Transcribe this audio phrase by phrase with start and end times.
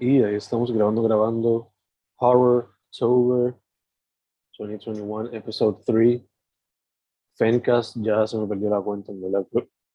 [0.00, 1.72] Y ahí estamos grabando, grabando
[2.18, 3.54] Horror Tober
[4.56, 6.22] 2021, Episode 3.
[7.36, 9.46] Fencast, ya se me perdió la cuenta, en verdad.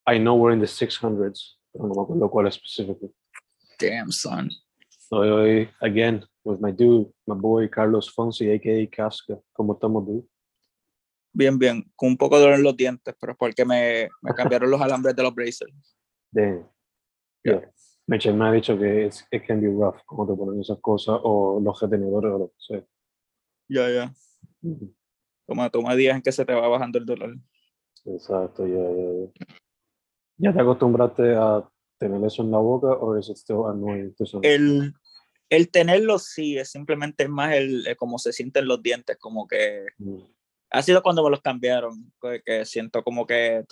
[0.05, 3.15] I know we're in the 600s, pero no me acuerdo cuál específicamente.
[3.79, 4.49] Damn, son.
[5.09, 8.89] Hoy, hoy, again, with my dude, my boy Carlos Fonsi, a.k.a.
[8.89, 9.39] Kafka.
[9.53, 10.27] ¿Cómo estamos, dude?
[11.33, 11.91] Bien, bien.
[11.95, 14.81] Con un poco de dolor en los dientes, pero es porque me, me cambiaron los
[14.81, 15.69] alambres de los braces.
[16.31, 16.67] Damn.
[17.43, 17.69] Yeah.
[18.07, 21.59] Michelle me ha dicho que it can be rough cuando te ponen esas cosas o
[21.61, 22.85] los retenedores o lo que sea.
[23.69, 24.13] Ya, ya.
[25.47, 27.37] Toma, toma días en que se te va bajando el dolor.
[28.05, 29.47] Exacto, ya, ya, ya.
[30.37, 34.13] ¿Ya te acostumbraste a tener eso en la boca o es still annoying?
[34.41, 34.93] El,
[35.49, 39.85] el tenerlo sí, es simplemente más el, el cómo se sienten los dientes, como que
[39.97, 40.23] Mm.
[40.71, 42.11] ha sido cuando me los cambiaron,
[42.45, 43.63] que, siento como que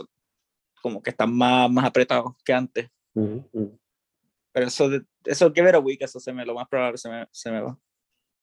[0.82, 2.90] como que están más, más apretados que antes.
[3.14, 3.80] Ujú, ujú.
[4.54, 4.90] Pero eso,
[5.26, 7.62] eso give it a week, eso se me, lo más probable se me, se me
[7.62, 7.78] va.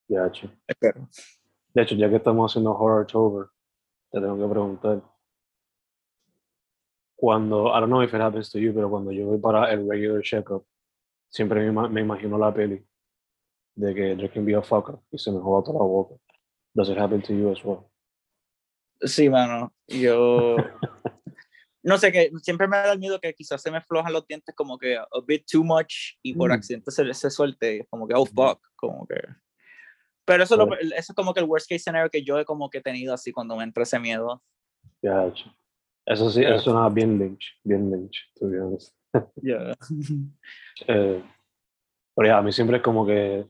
[0.09, 0.49] Ya, che.
[0.67, 1.09] Espero.
[1.75, 3.47] De hecho, ya que estamos haciendo Horror October,
[4.11, 5.03] te tengo que preguntar.
[7.15, 9.89] Cuando, I don't know if it happens to you, pero cuando yo voy para el
[9.89, 10.65] regular checkup,
[11.29, 12.85] siempre me, me imagino la peli
[13.75, 16.15] de que there can be a fucker y se me joda toda la boca.
[16.75, 17.91] Does it happen to you as well?
[19.03, 19.73] Sí, mano.
[19.87, 20.57] Yo.
[21.89, 24.55] No sé, que siempre me da el miedo que quizás se me flojan los dientes
[24.55, 26.53] como que a bit too much y por Mm.
[26.53, 27.87] accidente se, se suelte.
[27.91, 28.61] como que, oh fuck.
[28.77, 29.17] Como que.
[30.27, 32.69] Pero eso, lo- eso es como que el worst case scenario que yo he como
[32.69, 34.43] que tenido así cuando me entra ese miedo.
[35.03, 35.45] Ya, che.
[36.07, 36.55] Eso sí, Yeah.
[36.57, 38.95] eso suena bien lynch, bien lynch, to be honest.
[39.43, 39.75] Yeah.
[40.87, 41.23] Eh,
[42.15, 43.47] pero ya, a mí siempre es como que,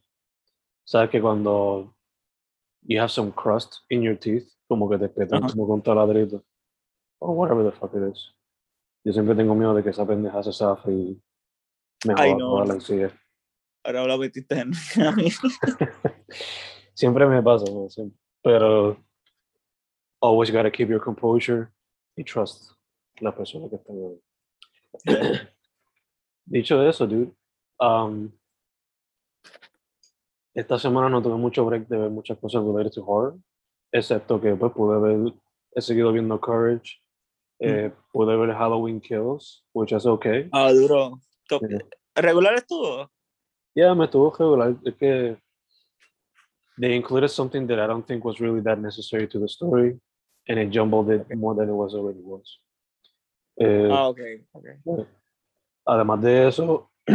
[0.84, 1.94] ¿sabes que cuando
[2.82, 5.52] you have some crust in your teeth, como que te petan Ajá.
[5.52, 6.44] como con taladrito,
[7.20, 8.34] o whatever the fuck it is.
[9.04, 11.22] Yo siempre tengo miedo de que esa pendeja se zafe y
[12.06, 13.10] me joda toda la encía.
[13.84, 14.72] Ahora lo metiste en
[16.94, 17.88] siempre me pasa, ¿no?
[17.88, 18.18] Siempre.
[18.42, 18.96] pero
[20.20, 21.72] always gotta keep your composure
[22.16, 22.72] y trust
[23.20, 24.20] la persona que está ahí.
[26.46, 27.32] Dicho eso, dude,
[27.78, 28.30] um,
[30.54, 33.38] esta semana no tuve mucho break de ver muchas cosas related to horror,
[33.92, 35.34] excepto que pues pude ver,
[35.72, 37.00] he seguido viendo Courage,
[37.60, 40.48] eh, pude ver Halloween Kills, which is okay.
[40.52, 41.20] Ah, duro.
[41.50, 41.78] Yeah.
[42.14, 43.08] ¿Regular estuvo?
[43.74, 45.36] Yeah, me estuvo regular, es que
[46.80, 49.98] they included something that I don't think was really that necessary to the story,
[50.48, 52.60] and it jumbled it more than it was already was.
[53.60, 54.20] Eh, Ah, ok.
[54.54, 55.06] okay.
[55.86, 56.90] Además de eso,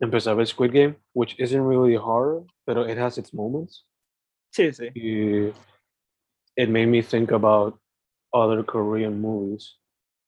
[0.00, 3.84] empecé a ver Squid Game, which isn't really horror, pero it has its moments.
[4.52, 4.90] Sí, sí.
[4.94, 5.52] Y
[6.56, 7.78] it made me think about
[8.32, 9.78] other Korean movies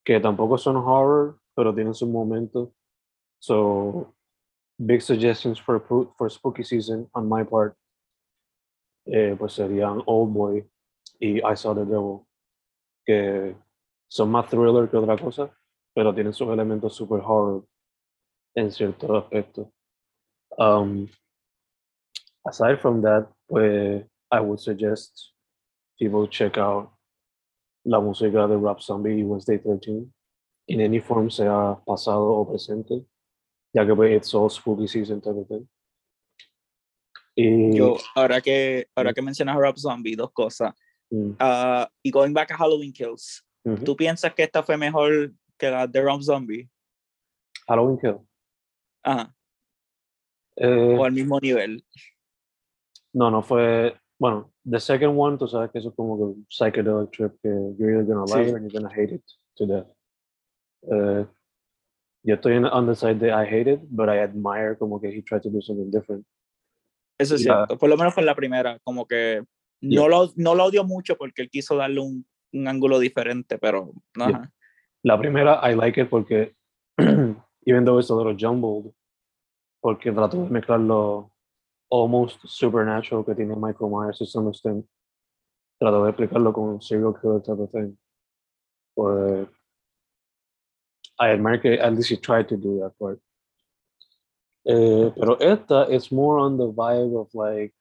[0.04, 2.70] que tampoco son horror, pero tienen sus momentos.
[3.38, 4.14] So,
[4.78, 5.80] big suggestions for,
[6.16, 7.76] for spooky season on my part,
[9.06, 10.64] eh, pues serían Old Boy
[11.20, 12.26] y I Saw the Devil,
[13.06, 13.56] que
[14.08, 15.50] son más thriller que otra cosa,
[15.94, 17.64] pero tienen sus elementos super horror
[18.54, 19.68] en ciertos aspectos.
[20.58, 21.08] Um,
[22.46, 25.32] aside from that, pues I would suggest
[25.98, 26.92] people check out
[27.84, 30.06] la música de Rap Zombie y Wednesday 13
[30.68, 33.04] in any form, sea pasado o presente,
[33.74, 35.66] ya que pues it's all spooky season type of thing.
[37.34, 40.74] Y, Yo, ahora que, ahora que mencionas a Rob Zombie, dos cosas.
[41.10, 43.84] mm, Ah, y going back a Halloween Kills, ujú.
[43.84, 46.68] ¿tú piensas que esta fue mejor que la de Rob Zombie?
[47.66, 48.18] Halloween Kill.
[49.02, 49.34] Ajá.
[50.56, 51.82] Eh, O al mismo nivel.
[53.14, 53.98] no, no fue.
[54.22, 57.48] Bueno, the second one, tú sabes que eso es como que un psychedelic trip que
[57.76, 58.50] you're either gonna love Sí.
[58.50, 59.22] it or you're gonna hate it
[59.56, 59.88] to death.
[60.82, 61.26] Eh,
[62.24, 65.08] yo estoy en on the side de I hate it, but I admire como que
[65.08, 66.24] he tried to do something different.
[67.18, 67.66] Eso es Ya.
[67.66, 67.76] cierto.
[67.78, 68.78] Por lo menos fue la primera.
[68.84, 69.42] Como que
[69.80, 70.02] Yeah.
[70.02, 73.92] no, lo, no lo odio mucho porque él quiso darle un, un ángulo diferente, pero
[74.16, 74.52] no, Yeah.
[75.02, 76.54] La primera, I like it porque,
[77.66, 78.94] even though it's a little jumbled,
[79.80, 81.31] porque trató de mezclar lo
[81.92, 84.86] almost supernatural que tiene Michael Myers to some extent.
[85.78, 87.98] Trató de explicarlo con un serial killer type of thing.
[88.96, 89.46] Pues,
[91.18, 93.20] I admire que at least he tried to do that part.
[94.66, 97.74] Eh, pero esta, it's more on the vibe of like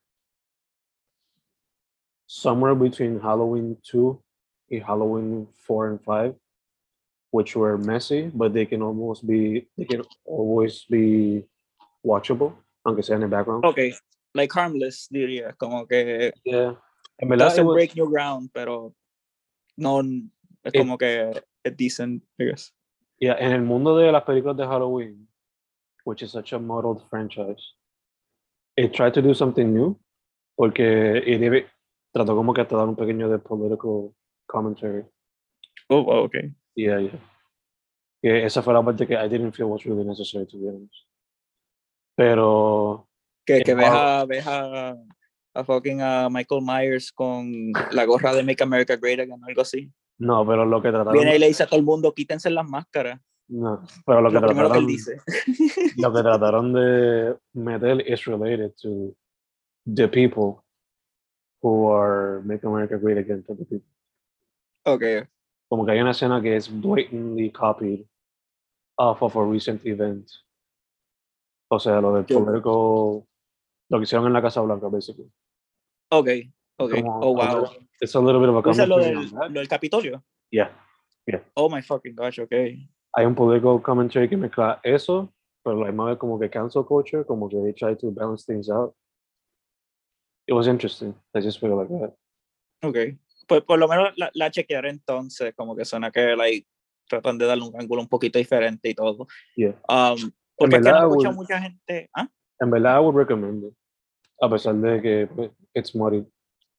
[2.27, 4.21] somewhere between Halloween 2
[4.71, 6.35] and Halloween 4 and 5
[7.29, 11.43] which were messy, but they can almost be they can always be
[12.05, 13.65] watchable, aunque sea en el background.
[13.65, 13.77] Ok,
[14.33, 15.53] like harmless, diría.
[15.57, 16.81] Como que Yeah.
[17.17, 18.95] En verdad, it doesn't was- break new ground, pero
[19.77, 21.31] no es It- como que
[21.63, 22.73] es decent, I guess.
[23.19, 25.27] yeah, en el mundo de las películas de Halloween,
[26.05, 27.61] which is such a modeled franchise,
[28.75, 29.99] it tried to do something new,
[30.55, 31.67] porque it debe-
[32.11, 34.13] trató como que hasta dar un pequeño de political
[34.47, 35.05] commentary.
[35.89, 36.51] Oh, wow, okay.
[36.75, 37.19] Yeah, yeah.
[38.21, 41.05] Que esa fue la parte que I didn't feel was really necessary, to be honest.
[42.21, 43.07] Pero,
[43.47, 44.95] Que, que ves, a, ves a,
[45.55, 49.61] a fucking a Michael Myers con la gorra de Make America Great Again o algo
[49.63, 49.91] así.
[50.19, 51.13] no, pero lo que trataron...
[51.13, 53.19] Viene y le dice a todo el mundo, quítense las máscaras.
[53.49, 54.87] No, pero lo que Lo primero que él trataron...
[54.87, 55.17] dice.
[55.97, 59.15] lo que trataron de meter is related to
[59.91, 60.63] the people
[61.63, 63.89] who are Make America Great Again to the people.
[64.85, 65.27] Ok,
[65.69, 68.05] Como que hay una escena que es blatantly copied
[68.97, 70.29] off of a recent event.
[71.73, 73.25] O sea, lo del political,
[73.89, 75.31] lo que hicieron en la Casa Blanca, basically.
[76.09, 76.27] ok,
[76.77, 76.91] ok.
[76.95, 77.69] Como Oh, wow.
[78.01, 80.23] It's a little bit of a ¿Tú dices lo commentary del, lo Capitolio?
[80.51, 80.69] Yeah.
[81.53, 82.51] Oh my fucking gosh, ok.
[83.13, 85.33] Hay un political commentary que mezcla eso,
[85.63, 88.69] pero la misma vez como que cancel culture, como que they try to balance things
[88.69, 88.93] out.
[90.47, 91.13] It was interesting.
[91.33, 92.13] I just feel like that.
[92.83, 93.17] Ok.
[93.47, 96.67] Pues por lo menos la, la chequearé entonces, como que suena que like,
[97.07, 99.27] tratan de darle un ángulo un poquito diferente y todo.
[99.55, 99.79] Yeah.
[99.87, 100.31] Um,
[100.63, 102.09] porque es que verdad, no escucha would- mucha gente.
[102.15, 102.27] ¿Ah?
[102.59, 103.73] En verdad, I would recommend it.
[104.41, 106.25] A pesar de que pues, it's muddy.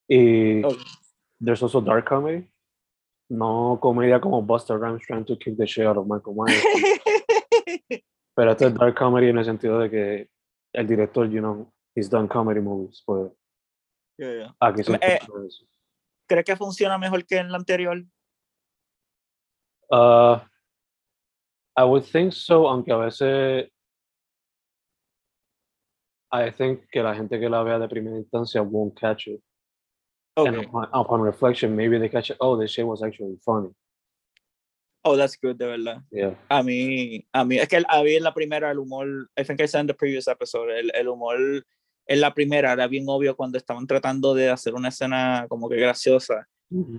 [0.08, 0.76] Y Ok.
[1.40, 2.48] there's also dark comedy.
[3.30, 6.62] No comedia como Buster Rhymes trying to kick the shit out of Michael Myers.
[8.34, 10.28] pero esto es dark comedy en el sentido de que
[10.74, 13.02] el director, you know, he's done comedy movies.
[13.06, 13.30] Pues
[14.18, 14.56] Yeah, yeah.
[14.60, 15.48] aquí se Eh, en.
[16.28, 18.04] ¿Crees que funciona mejor que en la anterior?
[19.90, 20.38] Uh,
[21.76, 23.71] I would think so, aunque a veces
[26.32, 29.40] I think que la gente que la vea de primera instancia won't catch it.
[30.36, 30.64] And Okay.
[30.66, 32.38] upon, upon reflection, maybe they catch it.
[32.40, 33.68] Oh, this shit was actually funny.
[35.04, 36.00] Oh, that's good, de verdad.
[36.10, 36.34] Yeah.
[36.48, 39.60] A mí, a mí, es que a mí en la primera el humor, I think
[39.60, 41.36] I said in the previous episode, el, el humor
[42.06, 45.76] en la primera era bien obvio cuando estaban tratando de hacer una escena como que
[45.76, 46.48] graciosa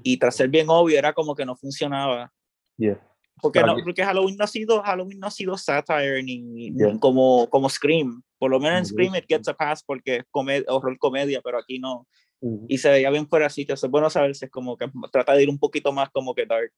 [0.03, 2.31] y tras ser bien obvio era como que no funcionaba.
[2.77, 2.99] Yeah.
[3.41, 6.99] Porque, no, porque Halloween no ha sido, Halloween no ha sido satire ni, ni Yeah.
[6.99, 8.21] como, como Scream.
[8.43, 11.57] Por lo menos en Scream it gets a pass porque es comed- horror comedia, pero
[11.57, 12.05] aquí no.
[12.41, 12.65] Mhm.
[12.67, 13.73] Y se veía bien fuera de sitio.
[13.73, 16.45] Es bueno saber si es como que trata de ir un poquito más como que
[16.45, 16.69] dark.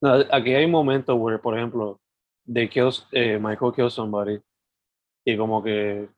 [0.00, 2.00] No, aquí hay momentos where, por ejemplo,
[2.46, 4.38] they kills, eh, Michael kills somebody
[5.26, 6.08] y como que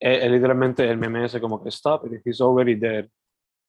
[0.00, 3.08] él, él literalmente el meme ese como que stop it, he's already dead.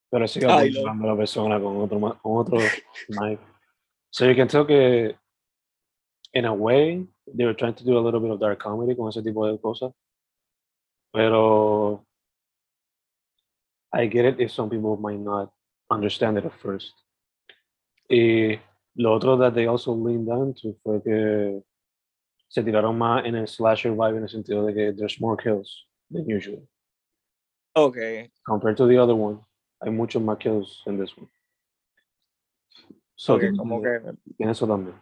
[0.10, 2.58] Pero sigue a la persona con otro, con otro
[3.10, 3.44] knife.
[4.10, 5.16] So you can tell que
[6.34, 9.08] in a way they were trying to do a little bit of dark comedy con
[9.10, 9.92] ese tipo de cosas.
[11.14, 12.06] Pero
[13.94, 15.52] I get it if some people might not
[15.90, 16.94] understand it at first.
[18.10, 18.60] Y
[18.96, 21.64] lo otro that they also leaned onto fue que
[22.50, 25.86] se tiraron más en el slasher vibe en el sentido de que there's more kills
[26.10, 26.62] than usual.
[27.76, 27.98] Ok.
[28.46, 29.40] Compared to the other one,
[29.82, 31.30] hay muchos más kills en this one.
[33.16, 34.02] So ok, como que
[34.36, 34.96] tiene eso también.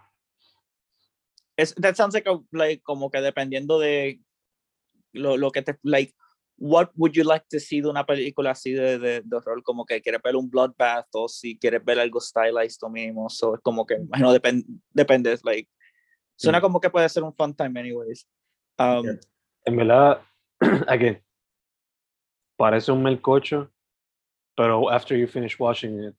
[1.59, 4.21] Es, that sounds like, a, like como que dependiendo de
[5.13, 6.13] lo, lo que te like
[6.57, 9.85] what would you like to see de una película así de, de, de horror como
[9.85, 13.61] que quieres ver un bloodbath o si quieres ver algo stylized o mínimo so es
[13.61, 15.69] como que imagino depende depende like
[16.35, 16.61] suena Mm.
[16.61, 18.27] como que puede ser un fun time anyways
[18.77, 19.19] um, Yeah.
[19.65, 20.21] En verdad,
[20.87, 21.21] again,
[22.57, 23.69] parece un melcocho,
[24.55, 26.15] pero after you finish watching it,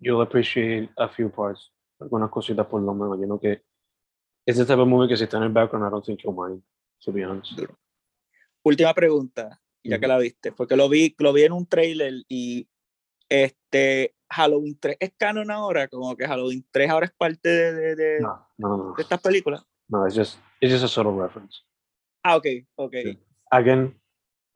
[0.00, 1.70] you'll appreciate a few parts.
[2.00, 3.20] Algunas cositas por lo menos.
[3.20, 3.62] Yo know que
[4.46, 6.34] es the type of movie que si está en el background, I don't think you'll
[6.34, 6.62] mind,
[7.04, 7.52] to be honest.
[8.64, 10.12] última pregunta ya que Ujú.
[10.12, 12.68] la viste fue que lo vi lo vi en un trailer y
[13.28, 17.96] este Halloween 3 es canon ahora como que Halloween 3 ahora es parte de, de,
[17.96, 18.94] de- No, no, no.
[18.94, 21.58] de estas películas No, it's just, it's just a subtle reference.
[22.24, 22.46] ah ok
[22.76, 23.18] ok Sí.
[23.50, 24.00] Again,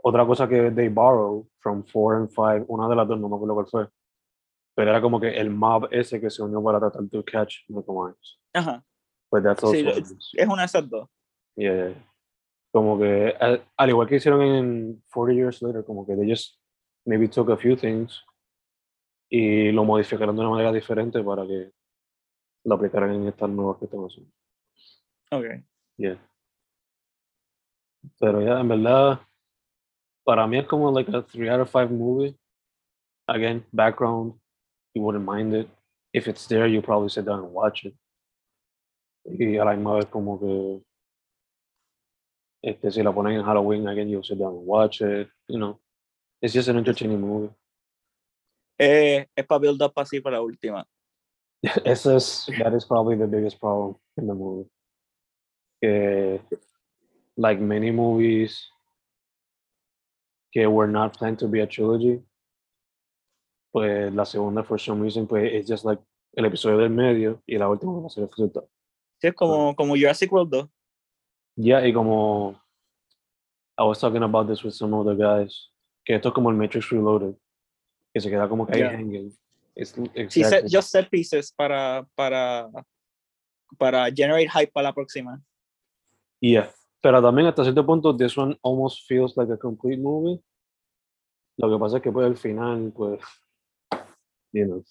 [0.02, 3.34] otra cosa que they borrow from 4 and 5, una de las dos, no me
[3.36, 3.88] acuerdo cuál fue,
[4.74, 7.98] pero era como que el mob ese que se unió para tratar de catch Michael
[7.98, 8.40] Myers.
[8.54, 8.84] ajá
[9.30, 11.08] But that's also Sí, es- una de esas dos
[11.56, 11.94] Yeah.
[12.72, 16.60] Como que, al, al igual que hicieron en 40 Years Later, como que they just
[17.06, 18.22] maybe took a few things
[19.30, 21.72] y lo modificaron de una manera diferente para que
[22.64, 24.30] lo aplicaran en estas nuevas que están haciendo.
[25.32, 25.64] ok
[25.98, 26.18] Yeah.
[28.20, 29.20] Pero ya, en verdad,
[30.24, 32.36] para mí es como like a 3 out of 5 movie.
[33.28, 34.34] Again, background,
[34.94, 35.68] you wouldn't mind it.
[36.12, 37.94] If it's there, you probably sit down and watch it.
[39.28, 40.82] Y a la misma vez como que
[42.62, 45.28] este, si la ponen en Halloween, again, you'll sit down and watch it.
[45.48, 45.80] You know,
[46.40, 47.54] it's just an entertaining movie.
[48.78, 50.86] Eh, es para build up así para la última.
[51.84, 54.68] Eso es, that is probably the biggest problem in the movie.
[55.80, 56.40] que,
[57.36, 58.68] like many movies
[60.52, 62.22] que were not planned to be a trilogy,
[63.72, 66.00] pues la segunda, for some reason, pues es just like
[66.36, 68.68] el episodio del medio y la última va a ser el resultado.
[69.20, 70.68] Sí, es como, como Jurassic World 2.
[71.58, 72.60] Ya, y como
[73.78, 75.70] I was talking about this with some other guys,
[76.04, 77.34] que esto es como el Matrix Reloaded,
[78.12, 78.90] que se queda como que ahí Yeah.
[78.92, 79.36] hanging.
[79.74, 82.70] It's Sí, set, exactly- just set pieces para, para,
[83.78, 85.42] para generate hype para la próxima.
[86.40, 86.70] Yeah.
[87.02, 90.42] Pero también hasta cierto punto, this one almost feels like a complete movie.
[91.58, 93.20] Lo que pasa es que pues al final, pues,
[94.52, 94.82] you know,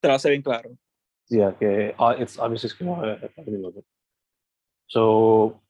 [0.00, 0.70] Te lo hace bien claro.
[1.28, 3.84] Yeah, que uh, it's obviously it's gonna have a ending of it.
[4.88, 5.60] So,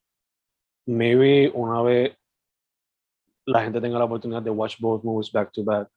[0.86, 2.16] maybe una vez
[3.46, 5.88] la gente tenga la oportunidad de watch both movies back to back,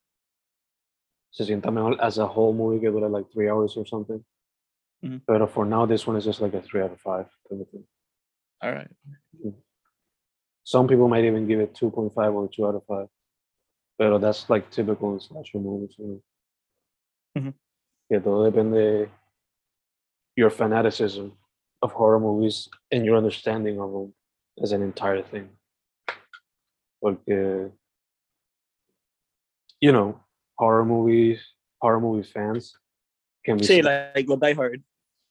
[1.32, 4.24] se sienta mejor as a whole movie que dura like three hours or something.
[5.04, 5.22] Mhm.
[5.26, 7.28] Pero for now, this one is just like a three out of five.
[7.50, 7.88] kind of thing.
[8.62, 8.92] All right.
[10.64, 13.08] Some people might even give it 2.5 or 2 out of 5.
[13.98, 15.96] But that's like typical in slasher movies.
[15.98, 16.22] You know?
[17.38, 17.54] Ujú.
[18.10, 19.10] Que todo depende
[20.36, 21.34] your fanaticism
[21.82, 24.14] of horror movies and your understanding of them
[24.62, 25.50] as an entire thing.
[27.02, 27.72] Porque,
[29.80, 30.20] you know,
[30.58, 31.40] horror movies,
[31.82, 32.78] horror movie fans
[33.46, 33.80] can be so-
[34.16, 34.84] like los Die Hard.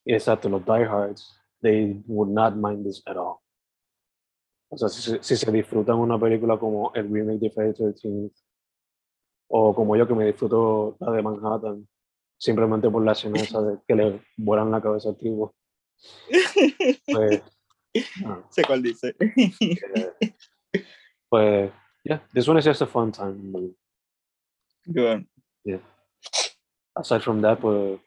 [0.08, 3.42] exacto, los diehards, they would not mind this at all.
[4.70, 8.32] O sea, si, si se disfrutan una película como el remake de Friday the 13th,
[9.50, 11.88] o como yo que me disfruto la de Manhattan,
[12.38, 15.54] simplemente por la escena esa de que le vuelan la cabeza al tipo,
[17.06, 17.42] pues,
[18.24, 19.14] ah, sé cuál dice.
[19.18, 20.34] eh,
[21.28, 21.72] pues,
[22.04, 23.34] yeah, this one is just a fun time.
[23.50, 23.74] movie.
[24.86, 25.26] Good.
[26.96, 28.00] Aside from that, pues,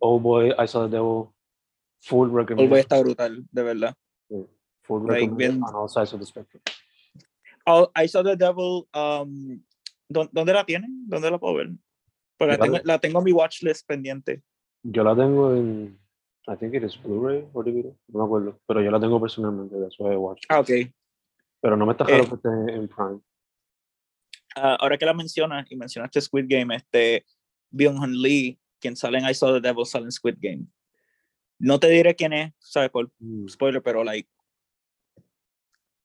[0.00, 1.32] Oh Boy, I Saw the Devil,
[2.02, 2.60] full recommend.
[2.70, 3.94] Oldboy está brutal, de verdad.
[4.84, 6.62] Full like, recommend on all sides of the spectrum.
[7.66, 9.60] Oh, I Saw the Devil, um,
[10.08, 11.08] ¿dó- ¿dónde la tienen?
[11.08, 11.70] ¿Dónde la puedo ver?
[12.38, 14.42] Pues la tengo, la tengo en mi watchlist pendiente.
[14.82, 15.98] Yo la tengo en,
[16.48, 19.74] I think it is Blu-ray o DVD, no me acuerdo, pero yo la tengo personalmente,
[19.98, 20.42] why I watch.
[20.48, 20.70] Ah, ok.
[21.60, 22.28] Pero no me está raro Eh.
[22.28, 23.20] que esté en Prime.
[24.54, 27.26] Ah, ahora que la mencionas y mencionaste Squid Game, este
[27.70, 30.66] Byung-hun Lee, quien sale en I Saw the Devil, sale en Squid Game.
[31.58, 32.90] No te diré quién es, ¿sabes?
[32.90, 34.28] Por Mm, spoiler, pero like,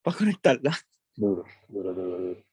[0.02, 0.72] para conectarla.
[1.16, 2.44] Duro, duro, duro, duro.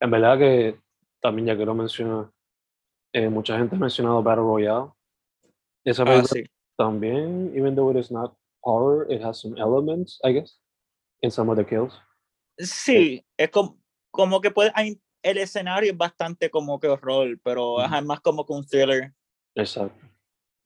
[0.00, 0.80] En verdad que
[1.20, 2.30] también ya que lo menciona,
[3.16, 4.90] eh, mucha gente ha mencionado Battle Royale.
[5.84, 6.44] Esa Ah, sí.
[6.76, 10.60] también, even though it is not horror, it has some elements, I guess,
[11.22, 11.94] in some of the kills.
[12.58, 13.78] Sí, es como,
[14.10, 17.94] como que puede, hay- el escenario es bastante como que horror, pero Ujú.
[17.94, 19.12] es más como que un thriller.
[19.54, 20.06] Exacto.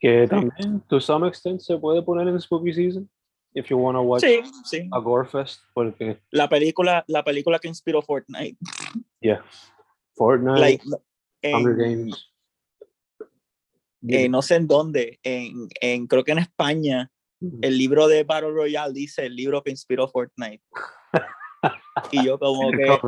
[0.01, 3.09] Que también, to some extent, se puede poner en Spooky Season,
[3.55, 4.89] if you want to watch Sí, sí.
[4.91, 8.57] a gore fest, porque, La película, la película que inspiró Fortnite.
[9.21, 9.45] yeah,
[10.17, 10.85] Fortnite, Like,
[11.45, 12.27] Hunger en- Games.
[14.09, 17.11] Eh, no sé en dónde, en, en, creo que en España,
[17.63, 20.63] el libro de Battle Royale dice el libro que inspiró Fortnite.
[22.11, 22.99] y yo como que,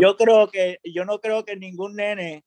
[0.00, 2.44] yo creo que, yo no creo que ningún nene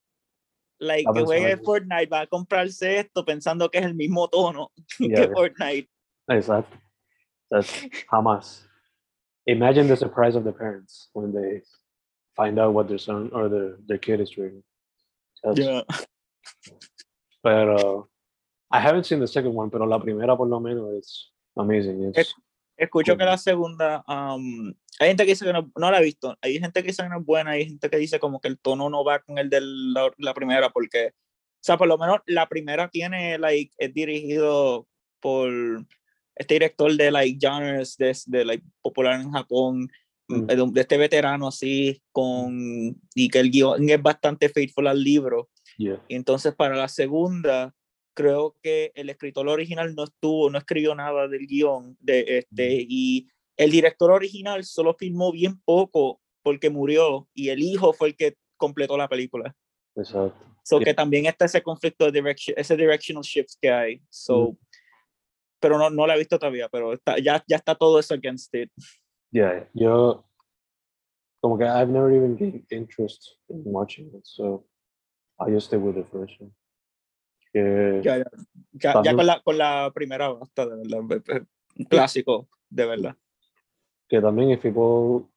[0.79, 1.57] like, que juegue.
[1.57, 5.33] Fortnite va a comprarse esto pensando que es el mismo tono Yeah, que yeah.
[5.33, 5.89] Fortnite.
[6.29, 6.77] Exacto.
[7.49, 7.71] That's
[8.11, 8.67] jamás.
[9.47, 11.61] Imagine the surprise of the parents when they
[12.35, 14.63] find out what their son or their, their kid is reading.
[15.43, 15.81] That's- Yeah.
[17.45, 18.09] Pero
[18.71, 22.11] I haven't seen the second one, pero la primera por lo menos es amazing.
[22.15, 22.33] It's,
[22.77, 23.25] Escucho que Cool.
[23.27, 26.81] la segunda, um, hay gente que dice que no, no la ha visto, hay gente
[26.81, 29.05] que dice que no es buena, hay gente que dice como que el tono no
[29.05, 32.89] va con el de la, la primera, porque, o sea, por lo menos la primera
[32.89, 34.87] tiene, like, es dirigido
[35.21, 35.49] por
[36.35, 39.87] este director de, like, genres, de, de like, popular en Japón,
[40.27, 40.45] Mm.
[40.47, 45.49] de, de este veterano así, con, y que el guion es bastante faithful al libro,
[45.77, 46.01] yeah.
[46.07, 47.73] y entonces para la segunda,
[48.13, 53.27] creo que el escritor original no estuvo, no escribió nada del guion de este, y
[53.57, 58.35] el director original solo filmó bien poco porque murió y el hijo fue el que
[58.57, 59.55] completó la película.
[59.95, 60.45] Exacto.
[60.63, 60.85] So Yeah.
[60.85, 64.01] que también está ese conflicto de direction, ese directional shifts que hay.
[64.09, 64.57] So,
[65.59, 68.53] pero no, no la he visto todavía, pero está, ya, ya está todo eso against
[68.55, 68.71] it.
[69.31, 70.25] Yeah, yo
[71.41, 74.65] como que I've never even gained interest in watching it, so
[75.39, 76.51] I just stick with the first one.
[77.51, 78.23] Que Ya, ya, ya,
[78.73, 81.43] ya También- con, la, con la primera basta, de verdad.
[81.89, 83.15] Clásico, de verdad.
[84.07, 85.27] que también if people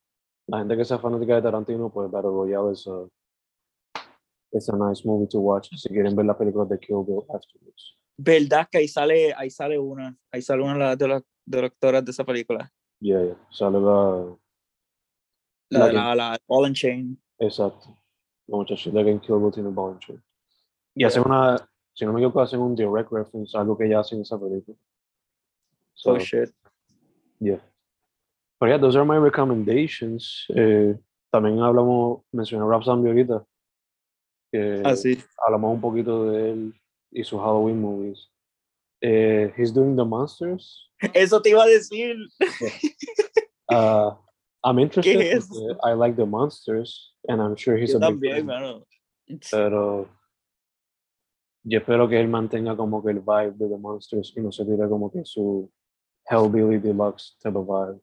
[0.46, 3.08] la gente que sea fanática de Tarantino pues Battle Royale es a
[4.52, 7.96] it's a nice movie to watch si quieren ver la película de Kill Bill afterwards
[8.20, 12.10] Verdad que ahí sale, ahí sale una, ahí sale una de las, de las, de
[12.10, 12.68] esa película.
[13.00, 13.36] Yeah, yeah.
[13.50, 14.36] Sale la.
[15.70, 17.22] La, La la, la, la Ball and Chain.
[17.38, 17.96] Exacto.
[18.48, 20.22] La muchachita que en Kill Bill tiene ball and chain.
[20.94, 21.56] Y hacen una.
[21.94, 24.38] Si no me equivoco, hacen un direct reference a algo que ella hace en esa
[24.38, 24.76] película.
[25.94, 26.50] So, oh shit.
[27.40, 27.60] yeah.
[28.60, 30.46] But yeah, those are my recommendations.
[30.54, 30.96] Eh,
[31.30, 33.44] también hablamos, mencioné Rob Zombie ahorita.
[34.50, 35.18] Que Así.
[35.44, 36.74] hablamos un poquito de él
[37.10, 38.30] y sus Halloween movies.
[39.00, 40.90] Eh, he's doing the monsters.
[41.14, 42.16] Eso te iba a decir.
[43.68, 44.14] Uh,
[44.64, 45.18] I'm interested.
[45.18, 45.48] ¿Qué es?
[45.84, 48.46] I like the monsters, and I'm sure he's Yo a big también, fan.
[48.46, 48.86] mano.
[49.50, 50.08] Pero
[51.64, 54.64] yo espero que él mantenga como que el vibe de The Monsters y no se
[54.64, 55.70] tire como que su
[56.28, 58.00] Hellbilly Deluxe type of vibe.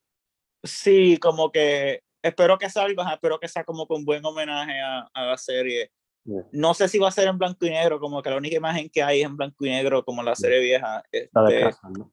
[0.64, 5.26] Sí, como que espero que salga, espero que sea como con buen homenaje a, a
[5.26, 5.92] la serie.
[6.26, 6.44] Yeah.
[6.52, 8.90] No sé si va a ser en blanco y negro, como que la única imagen
[8.90, 11.04] que hay es en blanco y negro, como la serie vieja.
[11.34, 12.12] La de este, casa, ¿no?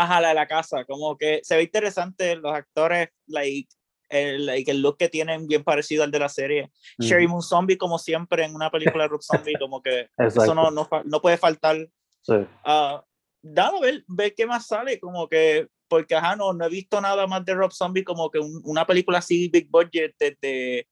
[0.00, 3.68] Ajá, la de la casa, como que se ve interesante, los actores, like,
[4.08, 6.70] el, like, el look que tienen bien parecido al de la serie.
[6.98, 7.32] Sherry Ujú.
[7.32, 10.88] Moon Zombie, como siempre, en una película de Rob Zombie, como que eso no, no,
[11.04, 11.76] no puede faltar.
[12.22, 12.34] Sí.
[12.64, 13.04] Ah,
[13.42, 17.26] dado ver, ver qué más sale, como que, porque ajá, no, no he visto nada
[17.26, 20.86] más de Rob Zombie, como que un- una película así, big budget, desde,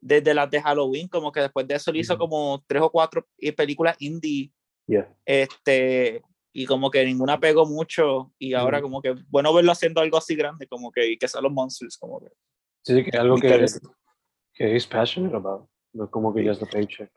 [0.00, 3.26] desde las de Halloween, como que después de eso le hizo como tres o cuatro
[3.38, 4.52] eh, películas indie,
[4.86, 5.08] Yeah.
[5.24, 6.20] este,
[6.52, 8.86] y como que ninguna pegó mucho, y ahora Ujú.
[8.86, 11.96] como que, bueno verlo haciendo algo así grande, como que, y que sean los monsters,
[11.96, 12.28] como que.
[12.84, 13.66] Sí, sí, que es algo que,
[14.54, 15.68] que he's passionate about.
[15.92, 17.10] No es como que just a paycheck.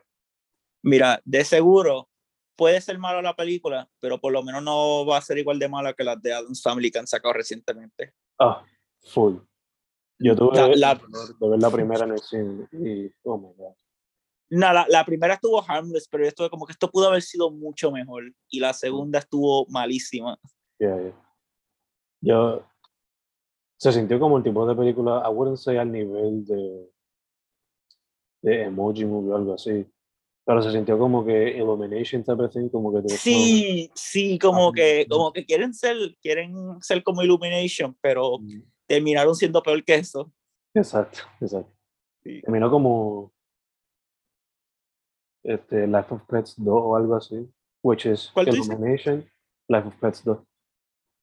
[0.84, 2.10] Mira, de seguro
[2.56, 5.70] puede ser mala la película, pero por lo menos no va a ser igual de
[5.70, 8.14] mala que las de Adam's Family que han sacado recientemente.
[8.40, 8.64] Ah,
[9.04, 9.36] full.
[10.20, 10.96] Yo tuve La- la-
[11.40, 13.74] de ver la primera en el cine y, oh my god.
[14.56, 17.50] No, la, la primera estuvo harmless, pero yo estuve como que esto pudo haber sido
[17.50, 18.32] mucho mejor.
[18.50, 20.38] Y la segunda estuvo malísima.
[20.80, 21.14] Yeah, yeah.
[22.22, 22.64] Yo
[23.78, 26.90] se sintió como el tipo de película, I wouldn't say al nivel de
[28.44, 29.86] de emoji movie o algo así,
[30.46, 34.72] pero se sintió como que Illumination type of thing, como que Sí, sí, como Ah,
[34.76, 39.96] que, como que quieren ser, quieren ser como Illumination, pero Mm, terminaron siendo peor que
[39.96, 40.32] eso.
[40.74, 41.74] Exacto, exacto.
[42.24, 42.42] Sí.
[42.42, 43.33] Terminó como
[45.44, 47.48] este, Life of Pets 2 o algo así,
[47.84, 48.48] which is ¿Cuál?
[48.50, 49.30] Illumination,
[49.68, 50.38] Life of Pets 2.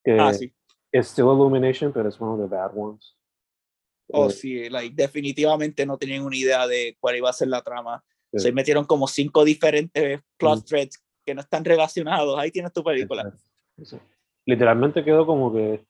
[0.04, 0.52] Que Ah, sí.
[0.92, 3.16] it's still Illumination, pero es one of the bad ones.
[4.12, 7.62] Oh, Eh, sí, like, definitivamente no tenían una idea de cuál iba a ser la
[7.62, 8.02] trama.
[8.32, 8.40] Sí.
[8.40, 10.64] Se metieron como cinco diferentes plot Mm.
[10.64, 12.38] threads que no están relacionados.
[12.38, 13.22] Ahí tienes tu película.
[13.22, 13.44] Exacto,
[13.78, 14.14] exacto.
[14.46, 15.84] Literalmente quedó como que,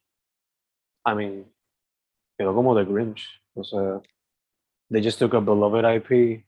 [1.07, 1.55] I mean,
[2.39, 3.27] quedó como The Grinch.
[3.55, 4.01] O sea,
[4.91, 6.45] they just took a beloved IP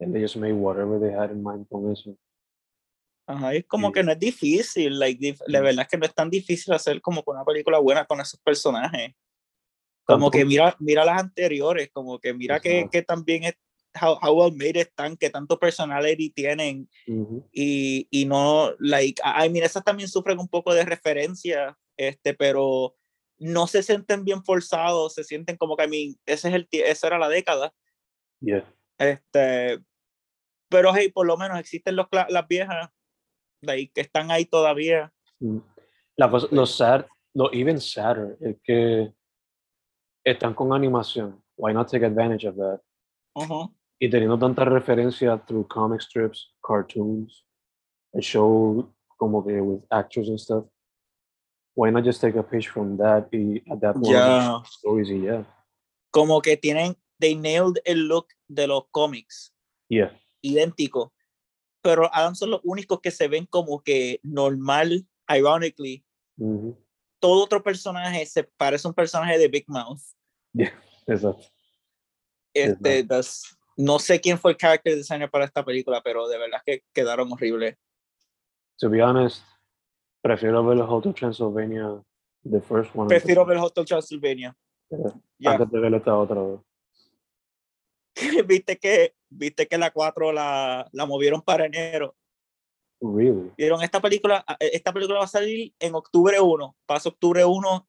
[0.00, 2.16] and they just made whatever they had in mind con eso.
[3.26, 3.92] Ajá, es como Sí.
[3.94, 7.00] que no es difícil, like, dif- la verdad es que no es tan difícil hacer
[7.00, 9.14] como que una película buena con esos personajes.
[10.06, 13.54] Como que Tampoco- mira, mira las anteriores, como que mira que, que también es,
[14.02, 19.48] how, how well made están, que tanto personality tienen Ujú, y, y no, like, I
[19.48, 22.94] mean, esas también sufren un poco de referencia, este, pero
[23.38, 27.06] no se sienten bien forzados, se sienten como que, I mean, ese es el, esa
[27.06, 27.72] era la década,
[28.40, 28.70] Yeah.
[28.98, 29.80] Este,
[30.68, 32.90] pero hey, por lo menos existen los, las viejas,
[33.62, 35.12] like, que están ahí todavía.
[35.40, 35.58] Mm.
[36.16, 39.12] La cosa, lo sad, lo even sadder es que
[40.24, 41.42] están con animación.
[41.56, 42.80] Why not take advantage of that?
[43.34, 43.74] Ujú.
[43.98, 47.44] Y teniendo tanta referencia through comic strips, cartoons,
[48.14, 50.64] a show como que with actors and stuff.
[51.74, 55.24] Why not just take a page from that y adapt one of those stories y
[55.24, 55.44] yeah.
[56.10, 59.52] Como que tienen, they nailed el look de los cómics,
[59.88, 60.18] Yeah.
[60.42, 61.12] idéntico,
[61.82, 66.04] pero Adam son los únicos que se ven como que normal, ironically,
[66.38, 66.76] Ujú.
[67.20, 70.00] todo otro personaje se parece a un personaje de Big Mouth.
[71.06, 71.42] Exacto.
[72.54, 76.60] Este, das- no sé quién fue el character designer para esta película, pero de verdad
[76.64, 77.76] que quedaron horribles.
[78.78, 79.42] To be honest,
[80.22, 82.02] prefiero ver el Hotel Transylvania,
[82.48, 83.08] the first one.
[83.08, 84.56] Prefiero ver Hotel Transylvania.
[84.90, 85.12] Yeah.
[85.38, 85.50] Ya.
[85.52, 86.60] Antes de ver esta otra vez.
[88.46, 92.16] viste que viste que la 4 la, la movieron para enero.
[93.00, 93.52] Really?
[93.56, 97.88] Vieron esta película, ah, esta película va a salir en octubre 1, pasa octubre 1,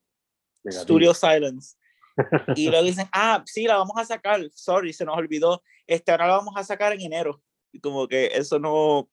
[0.63, 0.84] Negativo.
[0.84, 1.76] Studio Silence.
[2.56, 6.28] Y luego dicen, ah, sí, la vamos a sacar, sorry, se nos olvidó, este, ahora
[6.28, 7.41] la vamos a sacar en enero.
[7.74, 9.10] Y como que eso no,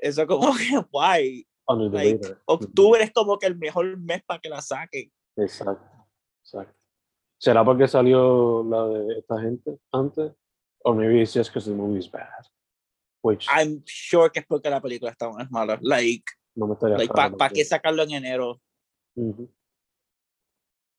[0.00, 2.36] eso como que, the Like.
[2.46, 5.12] Octubre es como que el mejor mes para que la saquen.
[5.36, 5.86] Exacto.
[6.42, 6.77] Exacto.
[7.40, 10.32] ¿Será porque salió la de esta gente antes?
[10.84, 12.46] Or maybe it's just because the movie is bad.
[13.22, 15.78] Which I'm sure que es porque la película está más mala.
[15.82, 16.24] Like,
[16.56, 18.60] no me estaría like ¿para porque- qué sacarlo en enero?
[19.16, 19.48] Ujú.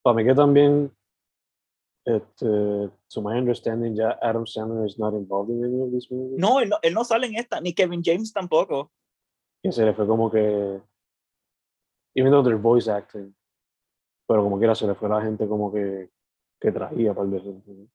[0.02, 0.96] Para mí que también,
[2.06, 6.38] este, to my understanding, ya Adam Sandler is not involved in any of these movies.
[6.40, 8.92] No, él no, él no sale en esta, ni Kevin James tampoco.
[9.62, 10.82] Que se le fue como que,
[12.16, 13.36] even though they're voice acting,
[14.28, 16.10] pero como quiera se le fue la gente como que,
[16.60, 17.72] que traía para el gente.
[17.72, 17.88] ¿no?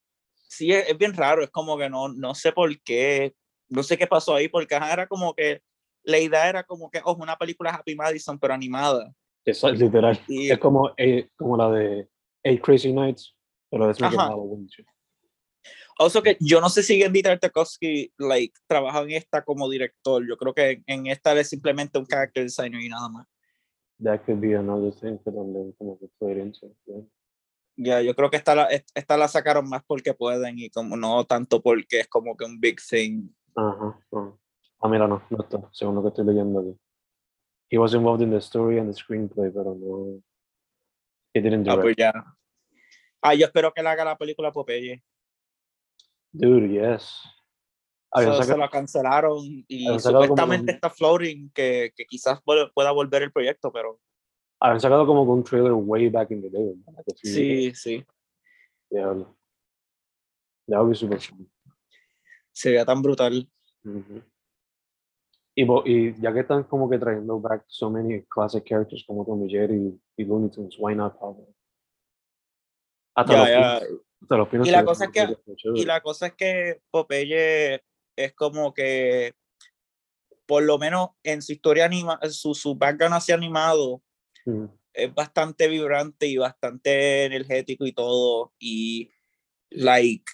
[0.49, 3.35] Sí, es, es bien raro, es como que no, no sé por qué,
[3.69, 5.63] no sé qué pasó ahí, porque era como que,
[6.05, 9.13] la idea era como que, oh, una película Happy Madison, pero animada.
[9.45, 10.19] Eso es literal.
[10.29, 12.09] Y, Es como, eh, como la de
[12.43, 13.35] Eight Crazy Nights,
[13.71, 13.99] pero es.
[13.99, 14.69] Halloween.
[15.99, 20.27] Also que yo no sé si Andy Tartakovsky like, trabaja en esta como director.
[20.29, 23.27] Yo creo que en esta es simplemente un character designer y nada más.
[24.03, 26.75] That could be another thing que también como que played into.
[27.77, 28.01] It, yeah.
[28.01, 30.97] Ya, yo creo que esta la, est- esta la sacaron más porque pueden y como
[30.97, 33.29] no tanto porque es como que un big thing.
[33.57, 33.99] Ajá.
[34.13, 34.33] ah.
[34.81, 36.79] Ah, mira, no, no está, según lo que estoy leyendo aquí.
[37.71, 40.21] He was involved in the story and the screenplay, pero no.
[41.33, 41.83] He didn't Ah, direct.
[41.83, 42.13] pues ya.
[43.23, 45.03] Ah, yo espero que le haga la película Popeye.
[46.33, 47.23] Dude, yes.
[48.15, 53.73] So, se la cancelaron y supuestamente está floating que, que quizás pueda volver el proyecto,
[53.73, 53.99] pero
[54.65, 56.75] habían sacado como que un trailer way back in the day.
[56.87, 57.05] ¿verdad?
[57.17, 59.37] Sí, sí, ago.
[60.67, 60.89] Diablo.
[60.89, 61.51] Be super fun.
[62.53, 63.47] sería tan brutal.
[65.55, 69.45] Y, y ya que están como que trayendo back so many classic characters como Tom
[69.47, 71.55] y Jerry y Looney Tunes, why not have them?
[73.15, 73.49] Hasta los.
[73.49, 75.37] Peanuts- hasta los Y la se cosa es que-.
[75.75, 77.83] Y la cosa es que Popeye
[78.17, 79.35] es como que,
[80.47, 84.03] por lo menos en su historia anima, su, su background así animado,
[84.47, 84.71] Ujú.
[84.93, 88.53] es bastante vibrante y bastante energético y todo.
[88.59, 89.11] Y,
[89.71, 90.25] like,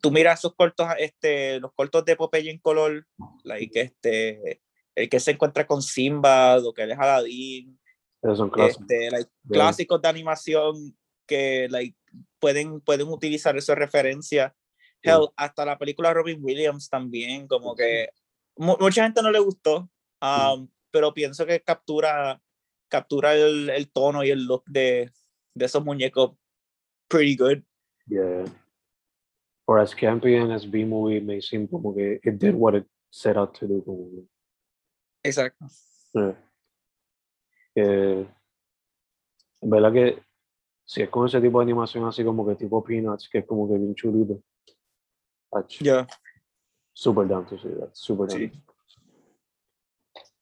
[0.00, 3.06] tú miras esos cortos, este, los cortos de Popeye en color,
[3.44, 4.62] like, este,
[4.94, 7.78] el que se encuentra con Simba, lo que él es Aladdin,
[8.22, 8.82] son clásicos.
[8.82, 11.96] este, like, clásicos de animación que like,
[12.40, 14.56] pueden, pueden utilizar esa referencia.
[15.02, 15.10] Sí.
[15.10, 18.08] Hell, hasta la película Robin Williams también, como que
[18.56, 19.88] mu- mucha gente no le gustó,
[20.20, 22.42] um, pero pienso que captura,
[22.88, 25.10] captura el, el tono y el look de,
[25.54, 26.36] de esos muñecos
[27.08, 27.62] pretty good.
[28.06, 28.44] Yeah.
[29.66, 33.36] For as campy and as B-movie may seem como que it did what it set
[33.36, 33.82] out to do.
[33.84, 34.26] Como que,
[35.24, 35.66] Exacto.
[36.14, 36.34] eh,
[37.74, 38.26] que,
[39.60, 40.22] en verdad que
[40.86, 43.68] si es con ese tipo de animación así como que tipo Peanuts, que es como
[43.68, 44.42] que bien chulito.
[45.52, 46.06] ach, Ya.
[46.94, 47.90] Super down to see that.
[47.94, 48.40] Super down.
[48.40, 48.62] Sí.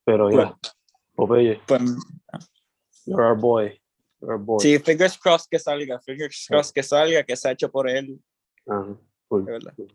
[0.04, 0.56] Pero ya,
[1.16, 1.82] Popeye, Pues,
[3.06, 3.78] you're our boy.
[4.20, 4.58] You're our boy.
[4.60, 8.18] sí, fingers crossed que salga, fingers crossed que salga, que se ha hecho por él,
[9.28, 9.72] cool, de verdad.
[9.76, 9.88] cool.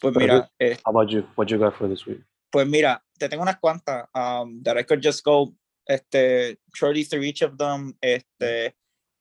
[0.00, 1.24] Pues mira, eh, How about you?
[1.36, 2.22] What you got for this week?
[2.50, 5.54] Pues mira, te tengo unas cuantas um, that I could just go
[5.86, 7.94] este, shortly through each of them.
[8.00, 8.74] Este,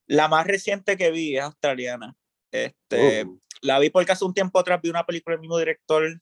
[0.07, 2.15] la más reciente que vi es australiana.
[2.51, 6.19] Este, Oh, La vi porque hace un tiempo atrás vi una película del mismo director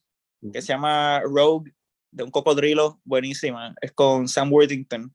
[0.53, 1.71] que se llama Rogue,
[2.11, 3.75] de un cocodrilo, buenísima.
[3.81, 5.13] Es con Sam Worthington.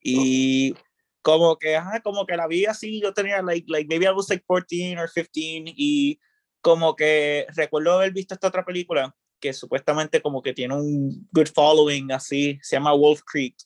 [0.00, 0.74] Y
[1.22, 4.28] como que, ajá, como que la vi así, yo tenía, like, like, maybe I was
[4.28, 6.20] like 14 or 15, y
[6.60, 11.48] como que recuerdo haber visto esta otra película que supuestamente como que tiene un good
[11.54, 13.56] following así, se llama Wolf Creek.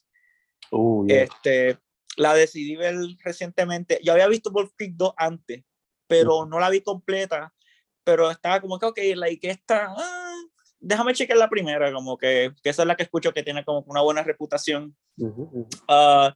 [0.71, 1.23] Oh, yeah.
[1.23, 1.77] Este,
[2.17, 3.99] la decidí ver recientemente.
[4.03, 5.63] Yo había visto Wolf Creek 2 antes,
[6.07, 7.53] pero no la vi completa.
[8.03, 10.20] Pero estaba como que, ok, like esta, ah,
[10.81, 13.85] déjame chequear la primera, como que, que esa es la que escucho que tiene como
[13.87, 14.97] una buena reputación.
[15.17, 15.69] Ujú, ujú.
[15.87, 16.33] Ah,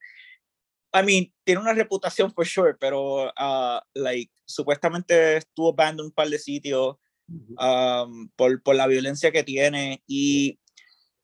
[0.93, 6.12] I mean, tiene una reputación for sure, pero ah, like, supuestamente estuvo banned en un
[6.12, 6.95] par de sitios
[7.27, 10.03] um, por, por la violencia que tiene.
[10.08, 10.60] Y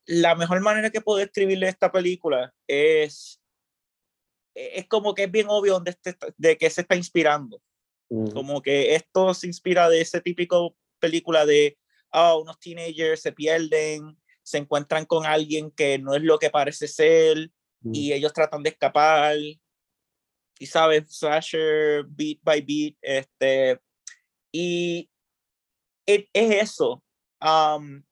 [0.06, 3.40] la mejor manera que puedo describirle esta película es,
[4.56, 7.62] es como que es bien obvio de, este, de que se está inspirando.
[8.10, 8.34] Ujú.
[8.34, 11.78] Como que esto se inspira de ese típico película de
[12.12, 16.88] ah, unos teenagers se pierden, se encuentran con alguien que no es lo que parece
[16.88, 17.50] ser
[17.94, 19.36] y ellos tratan de escapar.
[20.60, 23.80] Y sabes, slasher, beat by beat, este,
[24.52, 25.10] y
[26.06, 27.04] es, es eso.
[27.42, 28.04] um,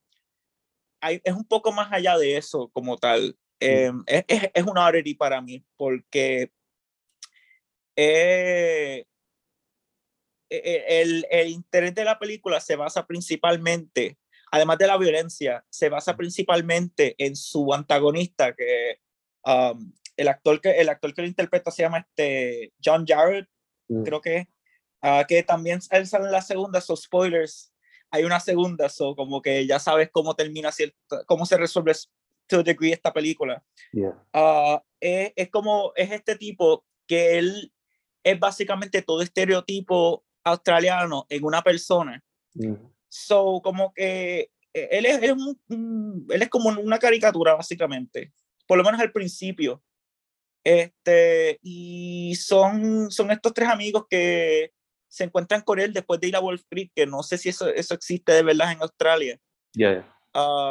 [1.00, 3.36] hay- es un poco más allá de eso como tal.
[3.60, 6.50] Em, es, es, es una oddity para mí porque
[7.96, 9.04] eh,
[10.50, 14.18] el, el interés de la película se basa principalmente,
[14.50, 18.98] además de la violencia, se basa principalmente en su antagonista, que
[19.44, 23.48] um, el, actor que el actor que lo interpreta se llama este John Jarrett,
[23.88, 24.04] Ujú.
[24.04, 24.48] creo que,
[25.02, 27.72] ah, que también él sale en la segunda, so spoilers,
[28.10, 31.92] hay una segunda, so como que ya sabes cómo termina, cierta- cómo se resuelve
[32.48, 33.62] to degree esta película.
[33.92, 34.20] Yeah.
[34.32, 37.72] Ah, es, es como, es este tipo que él
[38.24, 42.22] es básicamente todo estereotipo australiano en una persona.
[42.54, 42.74] Mm.
[43.08, 45.36] So, como que eh, él es, él es,
[45.68, 48.32] un- él es como una caricatura, básicamente.
[48.66, 49.82] Por lo menos al principio.
[50.62, 54.72] Este, y son, son estos tres amigos que
[55.08, 57.68] se encuentran con él después de ir a Wolf Creek, que no sé si eso,
[57.68, 59.38] eso existe de verdad en Australia.
[59.74, 60.16] Yeah, yeah.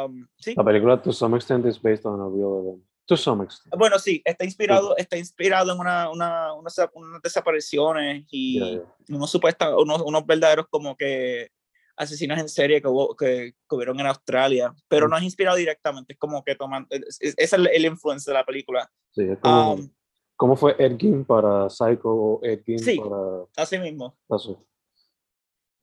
[0.04, 2.84] Um, sí, La película, to some extent, is based on a real event.
[3.10, 3.74] To some extent.
[3.76, 9.16] bueno, sí, está inspirado, está inspirado en una, una, unas, unas desapariciones y Yeah, yeah.
[9.16, 11.50] unos supuestos, unos, unos verdaderos como que
[11.96, 15.10] asesinos en serie que, hubo, que, que hubieron en Australia, pero Mm.
[15.10, 18.34] no es inspirado directamente, es como que toman, es- esa es el, el influence de
[18.34, 18.88] la película.
[19.10, 19.90] Sí, es como, Um,
[20.36, 22.96] ¿Cómo fue Ed Gein para Psycho o Ed Gein Sí.
[22.96, 24.16] para así mismo.
[24.30, 24.64] eso?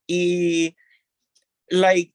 [0.08, 0.74] Y,
[1.68, 2.13] like,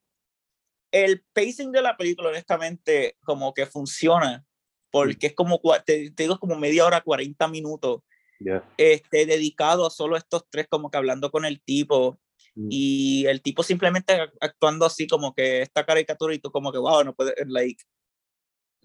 [0.91, 4.45] el pacing de la película, honestamente, como que funciona,
[4.93, 8.03] porque es como, te, te digo, como media hora, 40 minutos,
[8.45, 8.69] Yeah.
[8.77, 12.19] este, dedicado a solo estos tres, como que hablando con el tipo,
[12.55, 12.69] Mm.
[12.71, 16.79] y el tipo simplemente ac- actuando así, como que esta caricatura, y tú como que,
[16.79, 17.83] wow, no puede, like,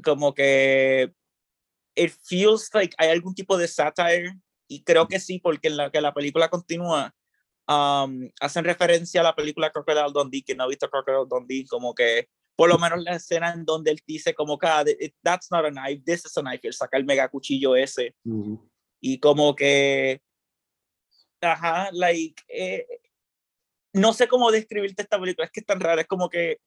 [0.04, 1.12] como que,
[1.96, 4.34] it feels like hay algún tipo de satire,
[4.70, 7.13] y creo que sí, porque en la que la película continúa,
[7.67, 11.93] um, hacen referencia a la película Crocodile Dundee, que no he visto Crocodile Dundee, como
[11.93, 14.84] que por lo menos la escena en donde él dice como que "Ah,
[15.24, 18.60] that's not a knife, this is a knife, él saca el mega cuchillo ese Mhm.
[19.00, 20.22] y como que,
[21.41, 22.86] ajá, like, eh,
[23.93, 26.58] no sé cómo describirte esta película, es que es tan rara, es como que,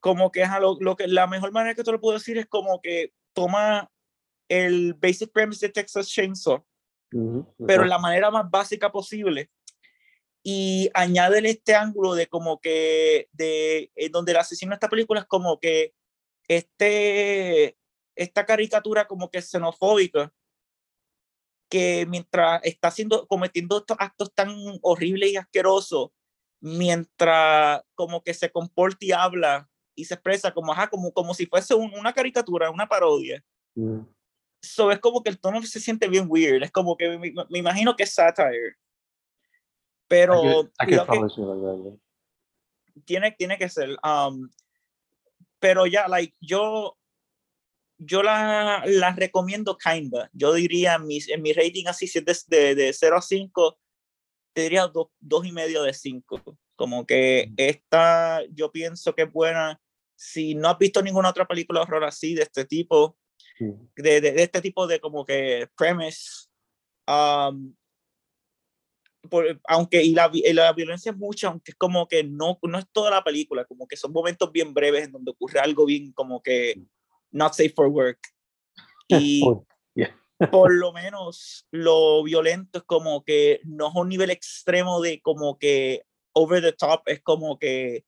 [0.00, 2.46] como que, ajá, lo, lo que, la mejor manera que te lo puedo decir es
[2.46, 3.90] como que toma
[4.48, 6.64] el basic premise de Texas Chainsaw,
[7.12, 7.46] Mhm.
[7.66, 7.88] pero Okay.
[7.90, 9.50] la manera más básica posible.
[10.42, 15.20] Y añádele este ángulo de como que, de eh, donde el asesino de esta película
[15.20, 15.94] es como que
[16.48, 17.76] este,
[18.16, 20.32] esta caricatura como que xenofóbica,
[21.70, 24.50] que mientras está haciendo, cometiendo estos actos tan
[24.82, 26.10] horribles y asquerosos,
[26.60, 31.46] mientras como que se comporta y habla y se expresa como, ajá, como, como si
[31.46, 33.44] fuese un- una caricatura, una parodia
[34.62, 36.62] so es como que el tono se siente bien weird.
[36.62, 38.76] Es como que me, me imagino que es satire.
[40.10, 41.76] Pero I could, I could que like that.
[41.84, 43.02] yeah.
[43.04, 43.96] tiene, tiene que ser.
[44.02, 44.50] um,
[45.60, 46.98] pero ya, like, yo,
[47.98, 50.28] yo la, la recomiendo kinda.
[50.32, 53.22] Yo diría en mi, en mi rating así, si es de, de, de 0 a
[53.22, 53.78] 5,
[54.52, 56.42] te diría 2 dos, y medio de 5.
[56.74, 57.54] Como que Mm.
[57.58, 59.80] esta, yo pienso que es buena.
[60.16, 63.16] Si no has visto ninguna otra película de horror así, de este tipo,
[63.60, 63.90] Mhm.
[63.96, 66.48] de, de, de este tipo de como que premise.
[67.06, 67.74] um,
[69.30, 72.78] por- aunque y la, y la violencia es mucha, aunque es como que no, no
[72.78, 76.12] es toda la película, como que son momentos bien breves en donde ocurre algo bien
[76.12, 76.82] como que
[77.30, 78.18] not safe for work.
[79.12, 80.16] Y Oh, yeah.
[80.52, 85.58] por lo menos lo violento es como que no es un nivel extremo de como
[85.58, 88.04] que over the top, es como que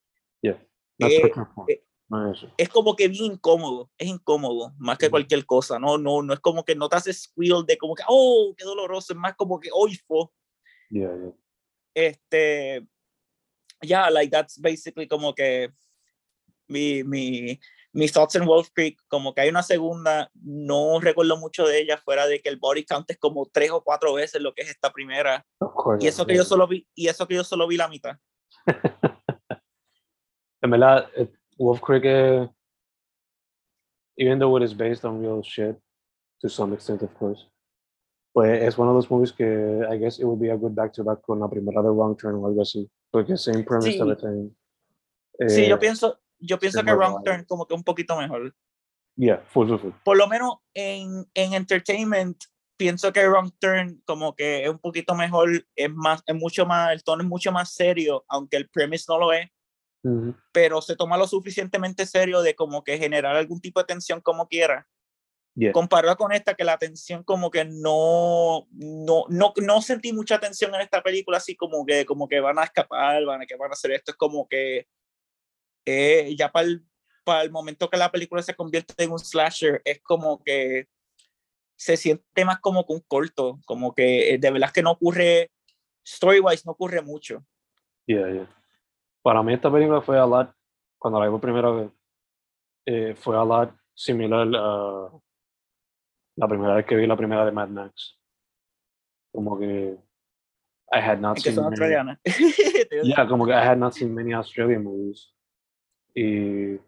[0.98, 1.32] Not eh,
[1.68, 6.34] eh, es como que bien incómodo, es incómodo, más que cualquier cosa, no, no, no
[6.34, 9.34] es como que no te hace squeal de como que, oh, qué doloroso, es más
[9.34, 10.32] como que, oh, fo.
[10.94, 11.32] Yeah, yeah.
[11.94, 12.86] este,
[13.82, 15.70] yeah, like that's basically como que
[16.68, 17.58] mi, mi,
[17.94, 21.96] mis thoughts en Wolf Creek, como que hay una segunda, no recuerdo mucho de ella,
[21.96, 24.70] fuera de que el body count es como tres o cuatro veces lo que es
[24.70, 26.04] esta primera, Of course.
[26.04, 26.42] y eso que yeah.
[26.42, 28.16] yo solo vi, y eso que yo solo vi la mitad.
[30.62, 32.48] En verdad, it- Wolf Creek, eh,
[34.16, 35.76] even though it is based on real shit,
[36.40, 37.46] to some extent, of course,
[38.32, 39.44] pues es one of those movies que
[39.90, 42.46] I guess it would be a good back-to-back con la primera de Wrong Turn o
[42.46, 44.00] algo así, porque same premise, Sí.
[44.00, 44.50] everything.
[45.48, 47.22] sí, yo Eh, pienso, yo pienso que Wrong.
[47.24, 48.54] Turn como que un poquito mejor.
[49.16, 49.90] Yeah, full, full, full.
[50.04, 52.44] Por lo menos en, en entertainment,
[52.78, 56.92] pienso que Wrong Turn como que es un poquito mejor, es más, es mucho más,
[56.92, 59.48] el tono es mucho más serio, aunque el premise no lo es.
[60.04, 60.34] Mhm.
[60.50, 64.48] pero se toma lo suficientemente serio de como que generar algún tipo de tensión como
[64.48, 64.88] quiera.
[65.54, 65.72] Yeah.
[65.72, 70.74] Comparado con esta, que la tensión como que no, no, no, no sentí mucha tensión
[70.74, 73.70] en esta película, así como que, como que van a escapar, van a, que van
[73.70, 74.86] a hacer esto, es como que
[75.84, 76.86] eh, ya para el,
[77.24, 80.88] para el momento que la película se convierte en un slasher, es como que
[81.76, 85.50] se siente más como que un corto, como que eh, de verdad que no ocurre,
[86.02, 87.44] story-wise no ocurre mucho.
[88.06, 88.48] Yeah, yeah.
[89.20, 90.54] Para mí esta película fue a lot,
[90.98, 91.90] cuando la vi por primera vez,
[92.86, 95.10] eh, fue a lot similar a
[96.36, 98.18] la primera vez que vi la primera de Mad Max.
[99.32, 99.98] Como que
[100.92, 102.18] I had not Es que seen son many-.
[103.02, 105.32] Yeah, como que I had not seen many Australian movies.
[106.14, 106.78] Y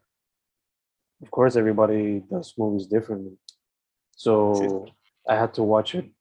[1.22, 3.38] of course everybody does movies differently.
[4.16, 4.86] So
[5.26, 6.12] I had to watch it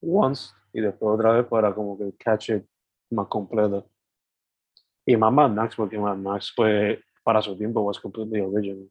[0.00, 2.64] once y después otra vez para como que catch it
[3.10, 3.90] más completo.
[5.06, 8.90] Y más Mad Max, porque Mad Max, pues, para su tiempo, was completely original.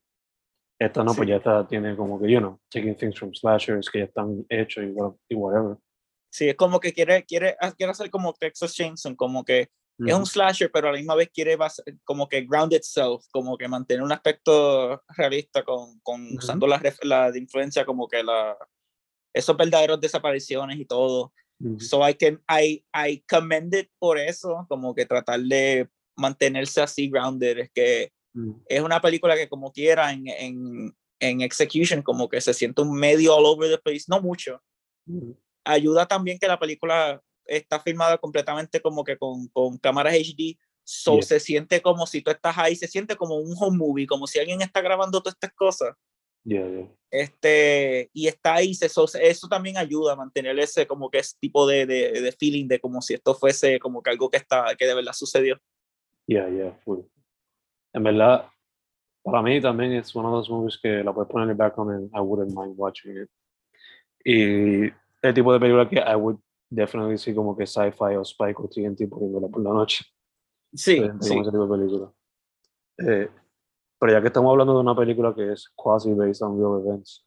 [0.79, 1.29] Esta no, pues Sí.
[1.29, 4.83] ya está, tiene como que, you know, taking things from slashers que ya están hechos
[4.83, 4.93] y,
[5.33, 5.77] y whatever.
[6.31, 9.69] Sí, es como que quiere, quiere, ha- quiere hacer como Texas Chainsaw, como que
[10.05, 11.57] es un slasher, pero a la misma vez quiere
[12.03, 16.38] como que ground itself, como que mantener un aspecto realista con, con Ujú.
[16.38, 18.57] usando la, la de influencia como que la
[19.33, 21.33] esos verdaderos desapariciones y todo.
[21.61, 26.81] ujú, So I can I I commend it por eso, como que tratar de mantenerse
[26.81, 28.11] así grounded, es que
[28.67, 32.93] es una película que como quiera en, en, en execution como que se siente un
[32.98, 34.62] medio all over the place, no mucho.
[35.63, 41.13] Ayuda también que la película está filmada completamente como que con, con cámaras HD, so
[41.13, 41.24] Yeah.
[41.24, 44.38] se siente como si tú estás ahí, se siente como un home movie, como si
[44.39, 45.95] alguien está grabando todas estas cosas.
[46.43, 46.91] Yeah, yeah.
[47.10, 51.36] Este, y está ahí, se- eso, eso también ayuda a mantener ese como que ese
[51.39, 54.76] tipo de, de, de feeling de como si esto fuese como que algo que está,
[54.78, 55.60] que de verdad sucedió.
[56.28, 57.00] Yeah, yeah, full.
[57.95, 58.45] En verdad,
[59.23, 61.91] para mí también es one of those movies que la puedes poner en el background
[61.91, 63.29] and I wouldn't mind watching it.
[64.25, 66.38] Y el tipo de película que I would
[66.69, 70.03] definitely see como que sci-fi o Spike o TNT poniéndola por la noche.
[70.73, 71.39] Sí, sí.
[71.39, 72.13] ese tipo de película.
[72.97, 73.29] Eh,
[73.97, 77.25] pero ya que estamos hablando de una película que es quasi based on real events,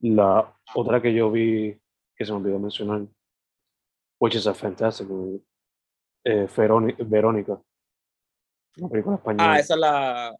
[0.00, 1.80] la otra que yo vi,
[2.14, 3.06] que se me olvidó mencionar,
[4.20, 5.42] which is a fantastic movie,
[6.24, 6.46] eh,
[7.06, 7.58] Verónica,
[8.76, 9.52] una película española.
[9.52, 10.36] Ah, esa es la,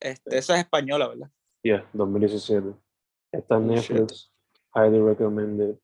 [0.00, 1.30] este, esa es española, ¿verdad?
[1.62, 2.74] Yeah, 2017.
[3.32, 3.90] Está en Oh, shit.
[3.90, 4.32] Netflix.
[4.74, 5.78] Highly recommended.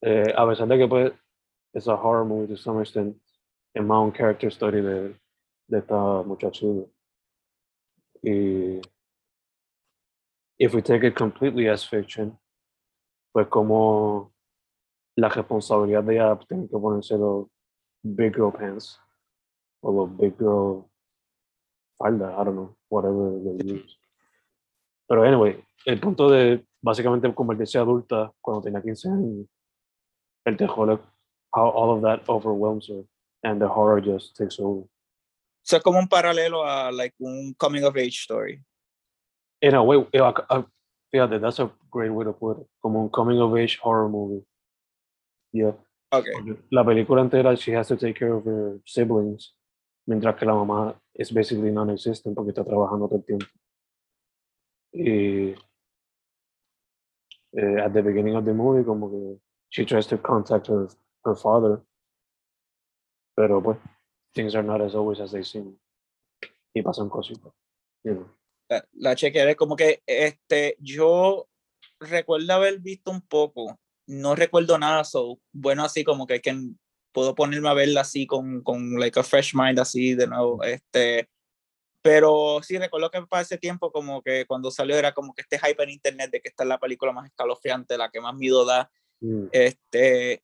[0.00, 1.12] Eh, a pesar de que pues
[1.72, 3.16] es a horror movie to some extent,
[3.74, 5.20] es más un character story de,
[5.68, 6.88] de esta muchachita.
[8.22, 8.80] Y
[10.58, 12.38] if we take it completely as fiction,
[13.32, 14.32] pues como
[15.16, 17.46] la responsabilidad de ella tener que ponerse los
[18.02, 19.00] big girl pants
[19.84, 20.88] o los big girl
[21.98, 23.96] falda, I don't know, whatever they use.
[25.06, 29.46] Pero anyway, el punto de básicamente convertirse adulta cuando tenía 15 años,
[30.46, 31.00] el terror,
[31.52, 33.04] how all of that overwhelms her
[33.42, 34.84] and the horror just takes over.
[35.64, 38.62] Eso es como un paralelo a like un coming of age story.
[39.60, 40.64] In a way, I-
[41.12, 42.66] fíjate, that's a great way to put it.
[42.82, 44.44] Como un coming of age horror movie.
[45.52, 45.72] Yeah.
[46.12, 46.32] Okay.
[46.70, 49.52] La película entera, she has to take care of her siblings,
[50.06, 53.46] mientras que la mamá es basically non-existent porque está trabajando todo el tiempo.
[54.92, 55.54] Y
[57.52, 59.40] eh, at the beginning of the movie, como que
[59.70, 60.88] she tries to contact her,
[61.24, 61.82] her father,
[63.34, 63.78] pero pues,
[64.34, 65.78] things are not as always as they seem.
[66.74, 67.52] Y pasan cositas.
[68.04, 68.30] You know.
[68.68, 71.48] La, la chequearé como que este, yo
[72.00, 76.50] recuerdo haber visto un poco, no recuerdo nada, so bueno, así como que, que
[77.14, 81.30] puedo ponerme a verla así con, con like a fresh mind así de nuevo, este,
[82.02, 85.58] pero sí recuerdo que para ese tiempo como que cuando salió era como que este
[85.58, 88.66] hype en internet de que esta es la película más escalofriante, la que más miedo
[88.66, 88.90] da,
[89.24, 90.42] Mm, este,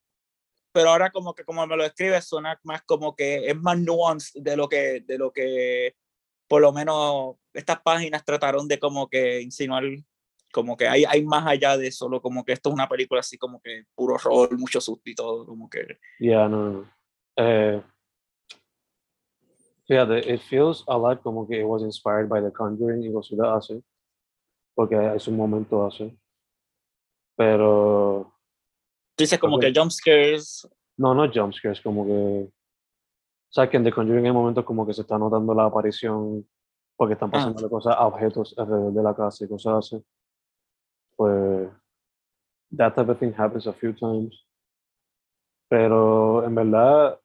[0.72, 4.40] pero ahora como que como me lo describe suena más como que es más nuanced
[4.40, 5.96] de lo que, de lo que
[6.48, 9.84] por lo menos estas páginas trataron de como que insinuar
[10.52, 13.38] como que hay, hay más allá de solo como que esto es una película así
[13.38, 16.90] como que puro rol, mucho susto y todo, como que Yeah, no, no.
[17.36, 17.82] Eh,
[19.86, 23.48] fíjate, it feels a lot como que it was inspired by The Conjuring y cositas
[23.48, 23.82] así,
[24.74, 26.16] porque es un momento así.
[27.36, 28.32] Pero
[29.16, 32.50] tú dices como que jump scares, no, no jumpscares, como que.
[33.52, 36.46] ¿Sabes que en The Conjuring hay momentos como que se está notando la aparición
[36.96, 37.32] porque están Ah.
[37.32, 40.04] pasando cosas a objetos alrededor de la casa y cosas así?
[41.20, 41.68] Pues.
[42.72, 44.34] That type of thing happens a few times.
[45.68, 47.18] Pero en verdad.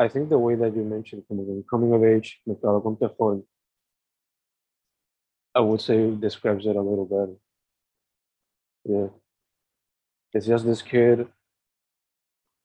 [0.00, 1.22] I think the way that you mentioned,
[1.70, 3.42] coming of age, mezclado con terror,
[5.54, 7.36] I would say describes it a little better.
[8.84, 9.08] Yeah.
[10.34, 11.28] It's just this kid.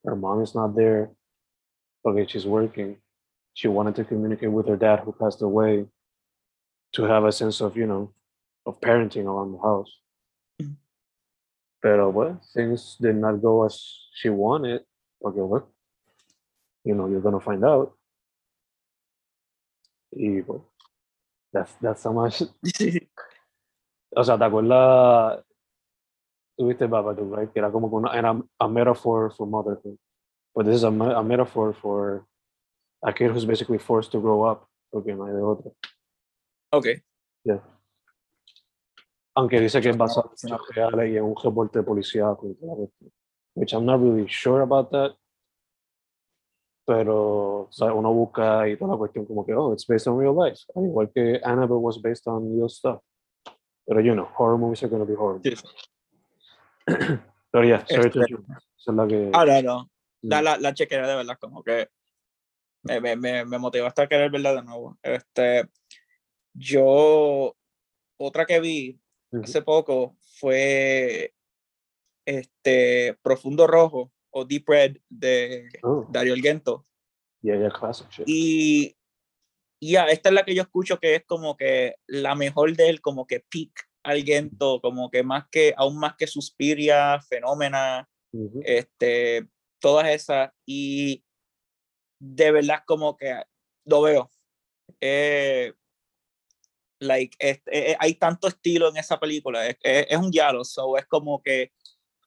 [0.04, 1.12] Her mom is not there.
[2.04, 2.98] Okay, she's working.
[3.54, 5.86] She wanted to communicate with her dad who passed away
[6.94, 8.14] to have a sense of, you know,
[8.66, 9.92] of parenting around the house.
[10.62, 10.76] Mhm.
[11.82, 13.76] Pero well, things did not go as
[14.14, 14.86] she wanted.
[15.24, 15.68] Okay, well,
[16.84, 17.94] you know, you're gonna find out.
[20.14, 20.44] Y
[21.54, 22.44] that's that's how much.
[24.14, 25.42] O sea, ¿te acuerdas?
[26.60, 27.54] Tuviste Babadook, right?
[27.54, 29.98] Que era como una, era a metaphor for motherhood.
[30.54, 32.26] But this is a, a metaphor for
[33.06, 34.68] a kid who's basically forced to grow up.
[34.92, 35.72] Porque no hay de otra.
[36.74, 37.02] ok,
[37.46, 37.60] Yeah.
[39.36, 42.36] Aunque dice que es basado en hechos reales y en un reporte policial.
[42.44, 43.12] y toda la cuestión.
[43.54, 45.12] which I'm not really sure about that.
[46.86, 50.18] Pero, o sea, uno busca y toda la cuestión como que, oh, it's based on
[50.20, 50.64] real life.
[50.76, 53.02] Al igual que Annabelle was based on real stuff.
[53.86, 55.40] Pero, you know, horror movies are going to be horror.
[55.44, 55.54] Sí.
[57.52, 58.36] Pero, yeah, sorry to Este-
[58.78, 59.30] es la que...
[59.34, 59.90] Ah, no, no.
[60.24, 60.44] La, Mm.
[60.44, 61.88] la, la chequera de verdad, como que
[62.84, 64.98] me, me, me, me motivó hasta querer verla de nuevo.
[65.02, 65.68] Este,
[66.54, 67.56] yo,
[68.18, 69.00] otra que vi
[69.32, 69.44] Ujú.
[69.44, 71.34] hace poco fue
[72.26, 76.86] este Profundo Rojo o Deep Red de Oh, Dario Argento.
[77.42, 78.26] yeah, yeah, classic shit.
[78.28, 78.96] Y
[79.82, 83.02] ya, esta es la que yo escucho que es como que la mejor de él,
[83.02, 83.72] como que peak
[84.04, 88.62] Argento, como que más que, aún más que Suspiria, Fenómena, Ujú.
[88.64, 89.48] este,
[89.80, 90.52] todas esas.
[90.66, 91.24] Y
[92.20, 93.42] de verdad como que
[93.86, 94.30] lo veo.
[95.00, 95.74] Eh,
[97.02, 100.98] like, este, eh, hay tanto estilo en esa película, es, es- es un diálogo, so
[100.98, 101.72] es como que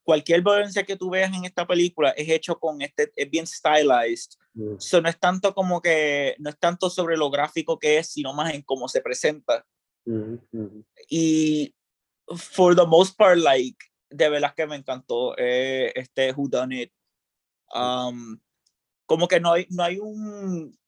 [0.03, 4.33] cualquier violencia que tú veas en esta película es hecho con este, es bien stylized,
[4.57, 4.77] Mm.
[4.79, 8.33] So, no es tanto como que, no es tanto sobre lo gráfico que es, sino
[8.33, 9.67] más en cómo se presenta.
[10.07, 10.85] Ujú, ujú.
[11.09, 11.75] Y
[12.37, 13.77] for the most part, like,
[14.11, 16.93] de verdad que me encantó eh, este Who Done It.
[17.75, 18.39] Um,
[19.07, 20.79] como que no hay, no hay un,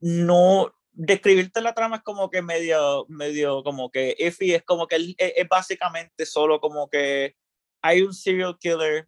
[0.00, 4.96] no, describirte la trama es como que medio, medio como que iffy, es como que
[4.96, 7.36] es, es básicamente solo como que
[7.80, 9.06] hay un serial killer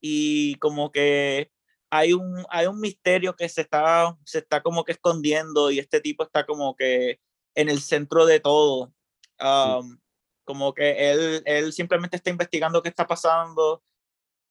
[0.00, 1.52] y como que
[1.88, 6.00] hay un, hay un misterio que se está, se está como que escondiendo y este
[6.00, 7.20] tipo está como que
[7.54, 8.92] en el centro de todo.
[9.40, 9.98] Um,
[10.44, 13.84] como que él, él simplemente está investigando qué está pasando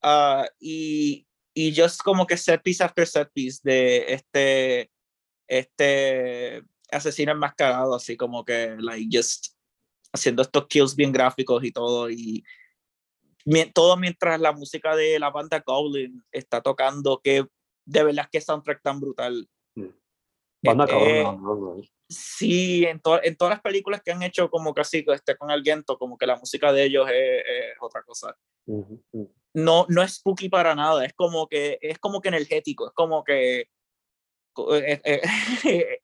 [0.02, 4.92] ah, y, y just como que set piece after set piece de este,
[5.50, 9.56] este asesino enmascarado, así como que, like, just
[10.14, 12.44] haciendo estos kills bien gráficos y todo y
[13.74, 17.46] todo mientras la música de la banda Goblin está tocando, que
[17.86, 19.50] de verdad que soundtrack tan brutal.
[20.62, 21.88] Banda Eh, eh, cabrona.
[22.10, 25.98] Sí, en, to- en todas las películas que han hecho como casi este, con Argento,
[25.98, 28.36] como que la música de ellos es, es otra cosa.
[28.66, 29.34] Ujú, ujú.
[29.54, 33.24] No, no es spooky para nada, es como que, es como que energético, es como
[33.24, 33.70] que...
[34.54, 35.22] co- eh, eh,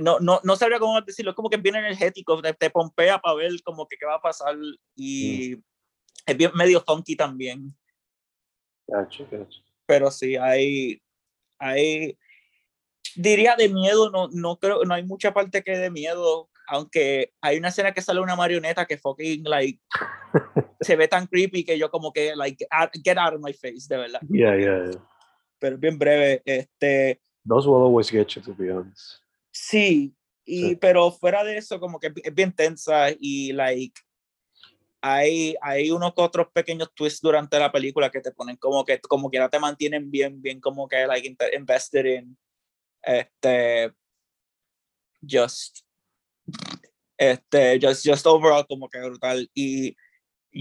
[0.00, 3.18] no, no, no sabría cómo decirlo, es como que es bien energético, te, te pompea
[3.18, 4.56] para ver como que qué va a pasar
[4.94, 5.54] y
[6.26, 7.74] es bien medio funky también.
[8.88, 9.58] Gotcha, gotcha.
[9.86, 11.02] pero sí hay,
[11.58, 12.16] hay,
[13.16, 17.58] diría de miedo, no, no creo, no hay mucha parte que de miedo, aunque hay
[17.58, 19.80] una escena que sale una marioneta que fucking, like,
[20.80, 23.86] se ve tan creepy que yo como que, like, "Ah, get out of my face,
[23.88, 25.08] de verdad, Yeah, yeah, yeah.
[25.58, 29.20] pero bien breve, este, Those will always get you, to be honest.
[29.52, 30.76] sí, y, Sí.
[30.76, 34.00] pero fuera de eso, como que es bien tensa y, like,
[35.00, 39.30] hay, hay unos otros pequeños twists durante la película que te ponen como que como
[39.30, 42.36] quiera te mantienen bien bien como que like invested in
[43.02, 43.92] este
[45.22, 45.82] just
[47.16, 49.94] este just just overall como que brutal y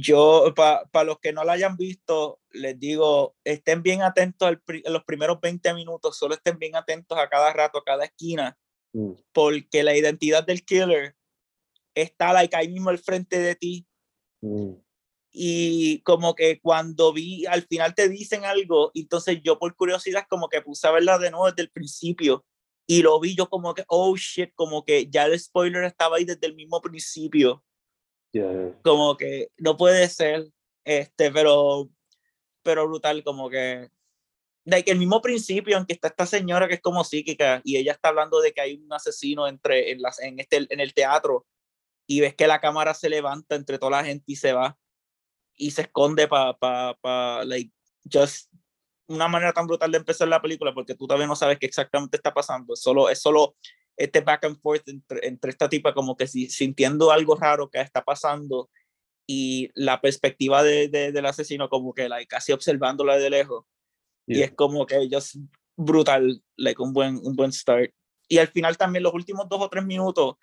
[0.02, 4.84] yo para los que no la hayan visto les digo estén bien atentos al pri-
[4.88, 8.58] los primeros 20 minutos solo estén bien atentos a cada rato a cada esquina
[8.94, 9.12] Mm.
[9.34, 11.16] porque la identidad del killer
[11.94, 13.86] está like ahí mismo al frente de ti
[14.42, 14.74] Mm.
[15.32, 20.48] y como que cuando vi, al final te dicen algo, entonces yo por curiosidad como
[20.48, 22.46] que puse a verla de nuevo desde el principio
[22.88, 26.24] y lo vi yo como que, oh shit, como que ya el spoiler estaba ahí
[26.26, 27.64] desde el mismo principio,
[28.84, 30.48] Como que no puede ser,
[30.84, 31.90] este, pero,
[32.64, 33.90] pero brutal, como que,
[34.66, 37.78] de que el mismo principio en que está esta señora que es como psíquica y
[37.78, 40.94] ella está hablando de que hay un asesino entre, en, las, en, este, en el
[40.94, 41.46] teatro
[42.08, 44.78] y ves que la cámara se levanta entre toda la gente y se va
[45.56, 47.72] y se esconde para, pa, pa, like,
[48.12, 48.52] just
[49.08, 52.18] una manera tan brutal de empezar la película porque tú todavía no sabes qué exactamente
[52.18, 52.74] está pasando.
[52.74, 53.56] Es solo, es solo
[53.98, 57.80] este back and forth entre, entre esta tipa como que si, sintiendo algo raro que
[57.80, 58.70] está pasando
[59.28, 63.66] y la perspectiva de, de, del asesino como que like, casi observándola de lejos.
[64.28, 64.46] Y Yeah.
[64.46, 65.36] es como que just
[65.78, 67.92] brutal, like un buen, un buen start.
[68.28, 70.36] Y al final también los últimos dos o tres minutos,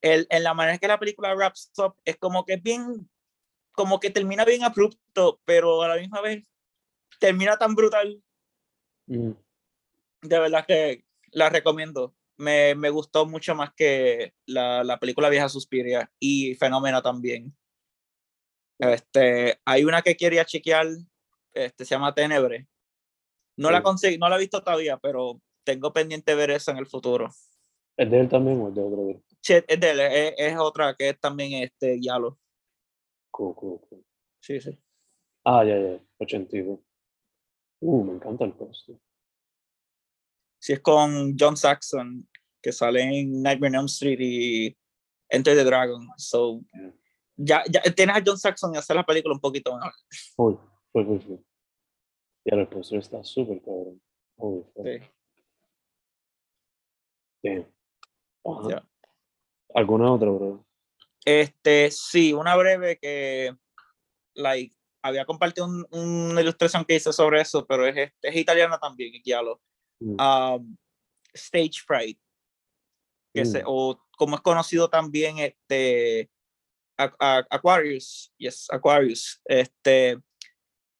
[0.00, 3.08] el, en la manera que la película wraps up, es como que es bien,
[3.72, 6.48] como que termina bien abrupto, pero a la misma vez
[7.20, 8.20] termina tan brutal.
[9.06, 9.30] Mm.
[10.22, 12.14] De verdad que la recomiendo.
[12.38, 17.54] Me, me gustó mucho más que la, la película Vieja Suspiria y Fenómeno también.
[18.78, 20.86] Este, hay una que quería chequear,
[21.52, 22.68] este, se llama Tenebre.
[23.56, 23.82] No la Sí.
[23.82, 27.28] conseguí, no la he visto todavía, pero tengo pendiente ver esa en el futuro.
[27.96, 29.22] ¿Es de él también o es de otro?
[29.42, 32.38] Sí, es de él, es, es otra que es también este Yalo.
[33.32, 34.04] Cool, cool, cool.
[34.40, 34.78] Sí, sí.
[35.44, 36.78] Ah, ya, ya, 82.
[37.80, 38.96] Uh, me encanta el póster.
[40.58, 42.28] Sí, es con John Saxon,
[42.60, 44.76] que sale en Nightmare on Elm Street y
[45.28, 46.08] Enter the Dragon.
[46.16, 46.60] So,
[47.36, 49.92] ya, ya tienes a John Saxon y hacer la película un poquito mejor.
[50.36, 50.58] Uy,
[50.92, 51.44] uy, uy, uy.
[52.44, 54.00] Y el póster está súper cabrón.
[54.36, 54.64] Uy,
[57.42, 57.64] Sí.
[58.70, 58.84] Ya.
[59.74, 60.64] ¿Alguna otra, bro?
[61.24, 63.54] Este, sí, una breve que,
[64.34, 68.78] like, había compartido un- una ilustración que hice sobre eso, pero es, este- es italiana
[68.78, 69.56] también, es Giallo.
[69.56, 69.60] Mm.
[70.00, 70.76] Um,
[71.34, 72.18] Stage Fright,
[73.34, 73.66] que se, Mm.
[73.66, 76.30] o como es conocido también, este,
[76.96, 80.18] A- A- Aquarius, yes, Aquarius, este,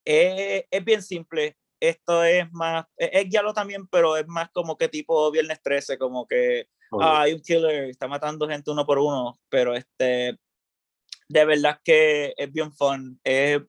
[0.05, 1.57] es, es bien simple.
[1.81, 5.99] Esto es más, es, es Giallo también, pero es más como que tipo Viernes 13,
[5.99, 7.03] como que Ok.
[7.03, 10.39] ah, hay un killer, está matando gente uno por uno, pero este,
[11.29, 13.21] de verdad que es bien fun.
[13.25, 13.61] Es,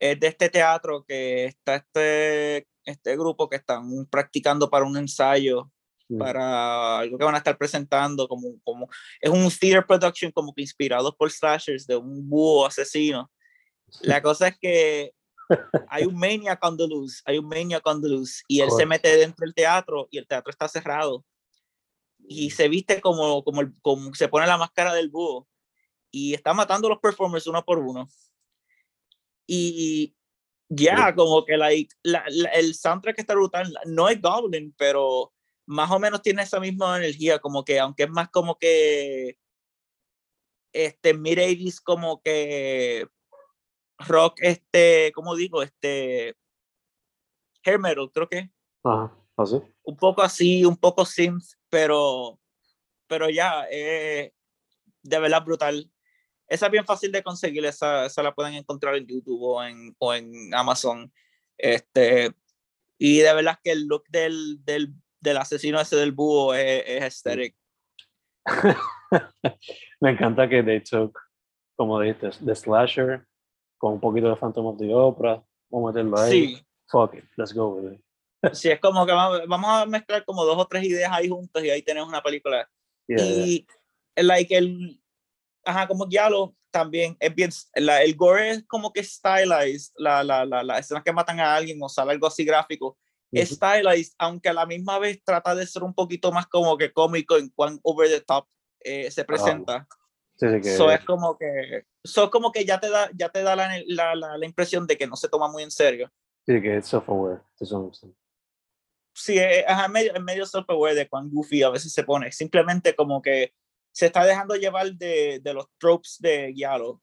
[0.00, 5.70] es de este teatro que está este, este grupo que están practicando para un ensayo,
[6.08, 6.18] Mm.
[6.18, 8.88] para algo que van a estar presentando, como, como
[9.20, 13.30] es un theater production como que inspirado por slashers de un búho asesino.
[14.02, 15.14] La cosa es que
[15.88, 18.84] hay un maniac on the loose, hay un maniac on the loose, y él se
[18.84, 21.24] mete dentro del teatro y el teatro está cerrado
[22.28, 25.48] y se viste como, como, el- como se pone la máscara del búho
[26.10, 28.08] y está matando a los performers uno por uno.
[29.46, 30.14] Y
[30.74, 33.72] ya, como que like, la- la- el soundtrack está brutal.
[33.86, 35.32] No es Goblin, pero
[35.66, 39.38] más o menos tiene esa misma energía, como que aunque es más como que
[40.72, 43.06] este mid 80s como que
[43.98, 45.62] rock este, ¿cómo digo?
[45.62, 46.36] Este
[47.64, 48.50] hair metal, creo que
[48.82, 49.60] Ajá, así.
[49.82, 52.40] un poco así, un poco synth, pero,
[53.06, 54.32] pero ya, eh,
[55.02, 55.90] de verdad brutal.
[56.52, 59.96] Esa es bien fácil de conseguir, esa, esa la pueden encontrar en YouTube o en,
[59.98, 61.10] o en Amazon.
[61.56, 62.30] Este,
[62.98, 67.02] y de verdad que el look del, del, del asesino ese del búho es, es
[67.04, 67.56] aesthetic.
[70.00, 71.18] Me encanta que they took,
[71.74, 73.26] como dijiste, The Slasher,
[73.78, 76.30] con un poquito de Phantom of the Opera, vamos a meterlo ahí.
[76.30, 78.00] Sí, Fuck it, let's go with it.
[78.52, 81.70] sí, es como que vamos, a mezclar como dos o tres ideas ahí juntas y
[81.70, 82.68] ahí tenemos una película.
[83.06, 83.24] Yeah.
[83.24, 83.66] y
[84.16, 85.01] like el
[85.64, 90.44] ajá como Giallo también es bien la, el gore es como que stylized la, la,
[90.44, 92.98] la, la escena que matan a alguien o sale algo así gráfico
[93.30, 93.56] es Ujú.
[93.56, 97.36] stylized aunque a la misma vez trata de ser un poquito más como que cómico
[97.36, 98.46] en cuán over the top
[98.80, 99.86] eh, se presenta
[100.34, 103.42] Sí, sí, que so es como que so como que ya te da ya te
[103.42, 106.10] da la, la, la, la impresión de que no se toma muy en serio
[106.46, 108.14] sí, que es self-aware, to some extent.
[109.14, 112.32] sí, es ajá, medio, es medio self-aware de cuán goofy a veces se pone.
[112.32, 113.52] Simplemente como que
[113.92, 117.00] se está dejando llevar de, de los tropes de Giallo,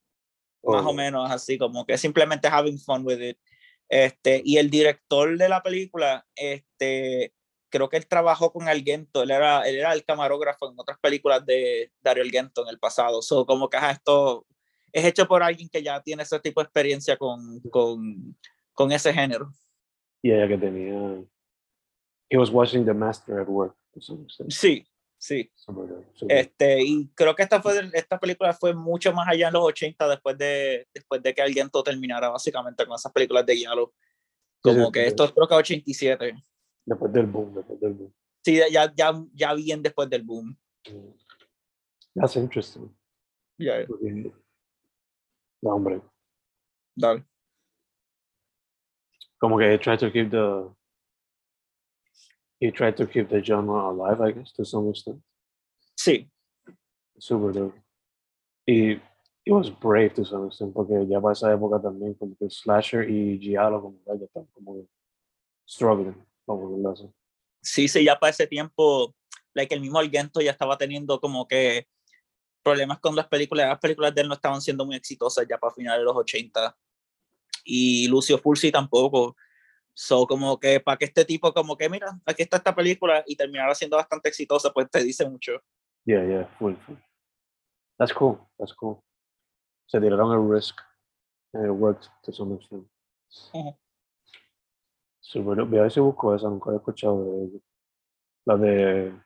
[0.63, 3.37] más o Oh, menos así, como que simplemente having fun with it.
[3.87, 7.33] Este, y el director de la película, este,
[7.69, 11.45] creo que él trabajó con Argento, él era, él era el camarógrafo en otras películas
[11.45, 13.21] de Dario Argento en el pasado.
[13.21, 14.45] So, como que ajá, esto
[14.91, 18.35] es hecho por alguien que ya tiene ese tipo de experiencia con, con,
[18.73, 19.51] con ese género.
[20.21, 21.23] Y ella que tenía.
[22.29, 23.75] He was watching the master at work.
[24.49, 24.85] Sí,
[25.19, 25.51] sí.
[26.27, 30.07] Este, y creo que esta, fue, esta película fue mucho más allá en los 80
[30.07, 33.65] después de, después de que alguien todo terminara básicamente con esas películas de sí,
[34.61, 36.35] Como que esto creo que 87.
[36.85, 38.13] Después del boom, después del boom.
[38.43, 40.57] Sí, ya, ya, ya bien después del boom.
[40.89, 41.13] Mm.
[42.15, 42.89] That's interesting.
[43.59, 44.33] Ya, porque-
[45.61, 46.01] No, hombre.
[46.95, 47.25] dale.
[49.37, 50.69] Como que tried to keep the.
[52.59, 55.21] He tried to keep the genre alive, I guess, to some extent.
[55.95, 56.29] Sí,
[57.17, 57.75] Super dope.
[58.65, 59.01] Y
[59.45, 63.09] it was brave to some extent, porque ya para esa época también, como que Slasher
[63.09, 64.87] y Giallo, como que ya están como que
[65.67, 67.11] struggling, como que
[67.61, 69.13] sí, sí, ya para ese tiempo,
[69.53, 71.87] like, el mismo Argento ya estaba teniendo como que
[72.63, 73.67] problemas con las películas.
[73.67, 76.77] Las películas de él no estaban siendo muy exitosas ya para finales de los 80.
[77.65, 79.35] Y Lucio Fulci tampoco.
[79.93, 83.35] So, como que para que este tipo, como que mira, aquí está esta película y
[83.35, 85.61] terminara siendo bastante exitosa, pues te dice mucho.
[86.05, 86.95] Yeah, yeah, full, full.
[87.97, 89.03] That's cool, that's cool.
[89.87, 90.79] Se tiraron el risk,
[91.53, 92.87] and it worked to some extent.
[93.53, 93.77] Dope.
[95.69, 97.59] Voy a ver si busco esa, nunca he escuchado de ella.
[98.45, 99.21] La de.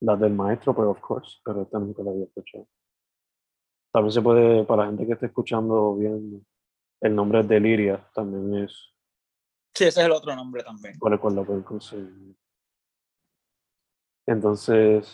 [0.00, 2.66] La del maestro, pero of course, pero esta nunca la había escuchado.
[3.92, 6.46] También se puede, para la gente que esté escuchando bien,
[7.00, 8.94] el nombre es Deliria, también es
[9.78, 10.98] Sí, ese es el otro nombre también.
[10.98, 12.34] por el cual conseguir.
[14.26, 15.08] Entonces,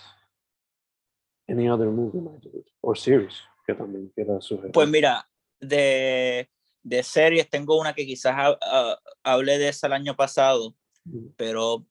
[1.46, 2.18] any other movie
[2.54, 3.34] it, or series,
[3.66, 4.72] que también quiera sugerir.
[4.72, 5.28] Pues mira,
[5.60, 6.50] de
[6.82, 11.28] de series, tengo una que quizás ha- ha- hablé de esa el año pasado, Mm.
[11.36, 11.86] pero,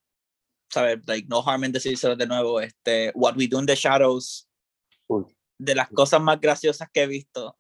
[0.72, 1.00] ¿sabes?
[1.08, 2.60] Like, no harm in decírselo de nuevo.
[2.60, 4.48] Este, What We Do in the Shadows,
[5.08, 5.28] Cool.
[5.60, 7.56] de las cosas más graciosas que he visto.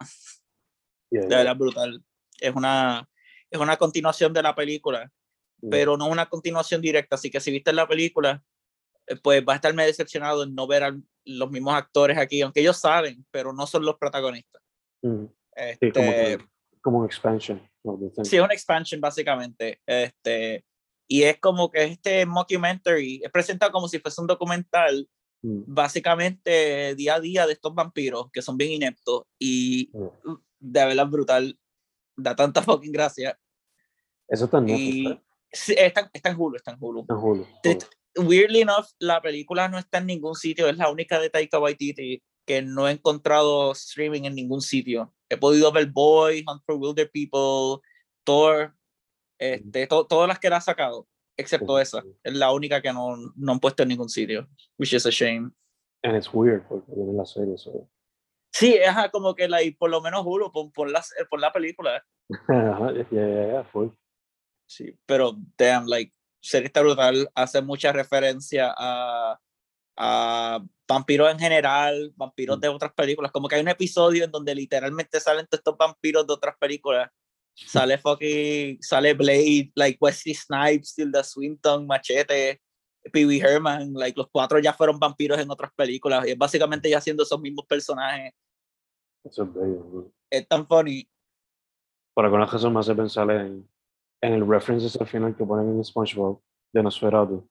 [1.12, 1.38] Yeah, De yeah.
[1.38, 2.04] verdad, brutal.
[2.40, 3.08] Es una,
[3.54, 5.10] es una continuación de la película,
[5.62, 5.70] Mm.
[5.70, 7.16] pero no una continuación directa.
[7.16, 8.44] Así que si viste la película,
[9.08, 12.42] eh, pues va a estar medio decepcionado en no ver a los mismos actores aquí,
[12.42, 14.62] aunque ellos saben, pero no son los protagonistas.
[15.04, 15.26] Mm.
[15.80, 16.46] Sí, como, Este, que-
[16.82, 17.62] como un expansion.
[18.24, 19.80] Sí, es una expansion básicamente.
[19.86, 20.66] Este,
[21.08, 25.08] y es como que este mockumentary es presentado como si fuese un documental,
[25.44, 25.64] Mm.
[25.68, 30.34] básicamente día a día de estos vampiros que son bien ineptos y Mm.
[30.60, 31.60] de verdad brutal,
[32.18, 33.38] da tanta fucking gracia.
[34.34, 35.22] Eso está en Netflix,
[35.52, 37.06] sí, está, está en Hulu, está en Hulu.
[37.08, 37.46] En Hulu.
[38.16, 42.22] Weirdly enough, la película no está en ningún sitio, es la única de Taika Waititi
[42.48, 45.14] que no he encontrado streaming en ningún sitio.
[45.30, 47.82] He podido ver Boy, Hunt for Wilder People,
[48.24, 48.76] Thor,
[49.40, 51.08] este, to- todas las que la ha sacado,
[51.38, 52.04] excepto Sí, esa.
[52.24, 54.48] Es la única que no, no han puesto en ningún sitio,
[54.80, 55.52] which is a shame.
[56.04, 57.58] And it's weird porque viene la serie.
[57.58, 57.88] So.
[58.56, 62.04] Sí, es como que like, por lo menos Hulu, por, por, la, por la película.
[62.48, 63.90] Yeah, yeah, yeah, full.
[64.74, 66.12] Sí, pero damn, like,
[66.42, 69.40] serie está brutal, hace mucha referencia a,
[69.96, 72.62] a vampiros en general, vampiros Mm.
[72.62, 76.26] de otras películas, como que hay un episodio en donde literalmente salen todos estos vampiros
[76.26, 77.08] de otras películas.
[77.56, 82.60] Sale fucking, sale Blade, like Wesley Snipes, Tilda Swinton, Machete,
[83.12, 86.90] Pee Wee Herman, like los cuatro ya fueron vampiros en otras películas y es básicamente
[86.90, 88.34] ya haciendo esos mismos personajes.
[89.24, 89.84] Eso es bello.
[89.84, 90.12] bro.
[90.32, 91.08] Es tan funny.
[92.16, 93.70] Por alguna razón me hace pensar en,
[94.24, 97.48] en el references al final que ponen en SpongeBob de Nosferatu.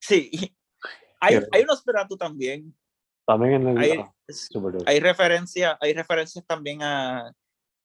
[0.00, 0.30] Sí.
[1.20, 2.76] Hay, hay unos Nosferatu también.
[3.24, 3.78] También en el...
[3.78, 4.12] Hay, ah,
[4.86, 7.32] hay referencia, hay referencias también a,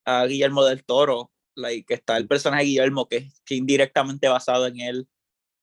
[0.05, 4.65] a Guillermo del Toro, like, que está el personaje de Guillermo que, que indirectamente basado
[4.65, 5.07] en él.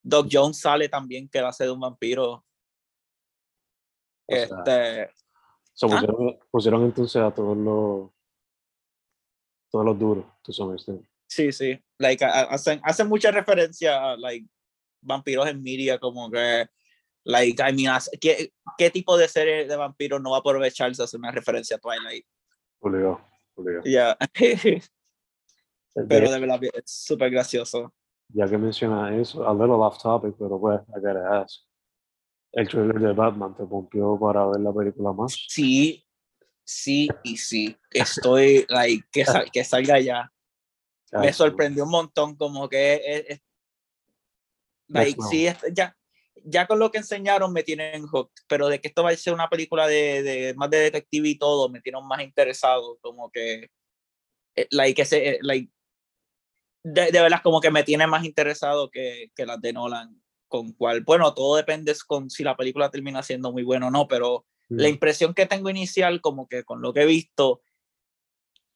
[0.02, 2.44] Doc Jones sale también que hace de un vampiro.
[4.28, 5.10] O sea, este,
[5.74, 6.00] so, ¿Ah?
[6.00, 8.10] pusieron, pusieron entonces a todos los
[9.70, 10.82] todos los duros, tú sabes.
[10.82, 10.92] ¿sí?
[11.26, 14.46] sí, sí, like, hacen, hacen mucha referencia a like,
[15.00, 16.66] vampiros en media, como que,
[17.24, 21.18] like, I mean, ¿qué, ¿qué tipo de serie de vampiros no va a aprovecharse hacer
[21.18, 22.24] una referencia a Twilight?
[22.80, 23.20] Obligado,
[23.54, 23.84] obligado.
[23.86, 24.16] Ya,
[25.94, 27.92] De- pero de verdad, es súper gracioso.
[28.28, 31.62] ya que mencionas eso, a little off topic, pero pues, I gotta ask.
[32.52, 35.36] El trailer de Batman te pompió para ver la película más.
[35.48, 36.06] Sí,
[36.64, 37.76] sí y sí.
[37.90, 40.32] Estoy, like, que, sal- que salga ya.
[41.18, 43.40] Me sorprendió un montón, como que es, es-
[44.88, 45.96] like, sí, es- ya,
[46.44, 49.34] ya con lo que enseñaron me tienen hooked, pero de que esto va a ser
[49.34, 53.70] una película de, de más de detective y todo, me tienen más interesado, como que,
[54.56, 55.70] eh, like, ese, eh, like,
[56.82, 60.72] de, de verdad como que me tiene más interesado que, que las de Nolan, con
[60.72, 64.46] cual, bueno, todo depende con si la película termina siendo muy buena o no, pero
[64.76, 67.62] la Mm, impresión que tengo inicial, como que con lo que he visto,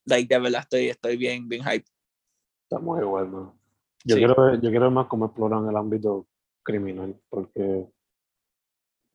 [0.05, 1.85] like, de verdad estoy, estoy bien, bien hype.
[2.71, 3.53] Está muy bueno.
[4.05, 4.21] Yo, Sí.
[4.21, 6.25] quiero yo quiero ver más cómo exploran el ámbito
[6.63, 7.85] criminal, porque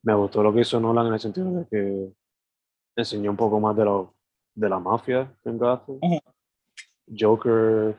[0.03, 2.13] me gustó lo que hizo Nolan en el sentido de que
[2.95, 4.13] enseñó un poco más de, lo,
[4.53, 5.97] de la mafia en Gotham.
[6.01, 6.19] Ujú.
[7.19, 7.95] Joker,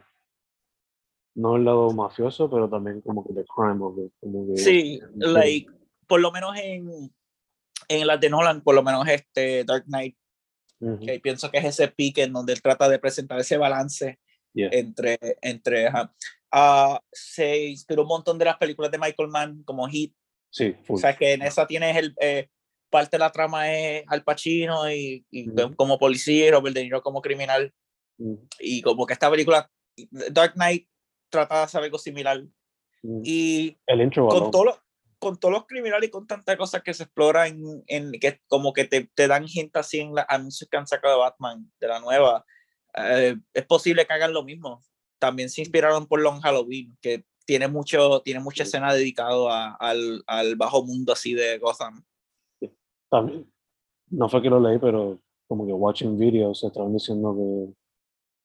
[1.35, 4.13] no el lado mafioso, pero también como que the crime of it.
[4.21, 5.69] Como que, Sí, like,
[6.07, 7.13] por lo menos en,
[7.89, 10.17] en las de Nolan, por lo menos este Dark Knight,
[10.79, 11.01] Ujú.
[11.05, 14.21] que pienso que es ese pique en donde él trata de presentar ese balance
[14.55, 14.71] Yeah.
[14.73, 15.89] entre, entre.
[16.51, 20.13] Ah, se inspiró un montón de las películas de Michael Mann, como Heat,
[20.51, 21.01] Sí, o full.
[21.01, 22.49] sea que en esa tienes el, eh,
[22.91, 25.77] parte de la trama es Al Pacino y, y Ujú.
[25.77, 27.73] como policía y Robert De Niro como criminal,
[28.19, 28.49] Ujú.
[28.59, 29.71] y como que esta película,
[30.31, 30.89] Dark Knight,
[31.31, 32.43] trata de hacer algo similar,
[33.03, 33.21] Ujú.
[33.25, 34.51] y el intro con alone.
[34.53, 34.81] todos los
[35.21, 38.85] con todos los criminales y con tantas cosas que se exploran en, que como que
[38.85, 41.99] te, te dan gente así en los anuncios que han sacado de Batman de la
[41.99, 42.47] nueva
[43.01, 44.83] eh, es posible que hagan lo mismo
[45.21, 48.69] también se inspiraron por Long Halloween que tiene mucho tiene mucha Sí.
[48.69, 52.05] escena dedicado a- al, al bajo mundo así de Gotham
[53.11, 53.51] También,
[54.11, 55.19] no fue que lo leí, pero
[55.49, 57.75] como que watching videos estaban diciendo que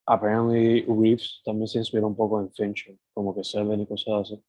[0.06, 4.44] apparently Reeves también se inspiró un poco en Fincher, como que Seven y cosas así.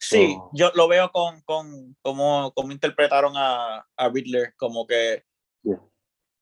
[0.00, 5.24] sí So- yo lo veo con con cómo cómo interpretaron a, a Riddler como que
[5.62, 5.78] Yeah.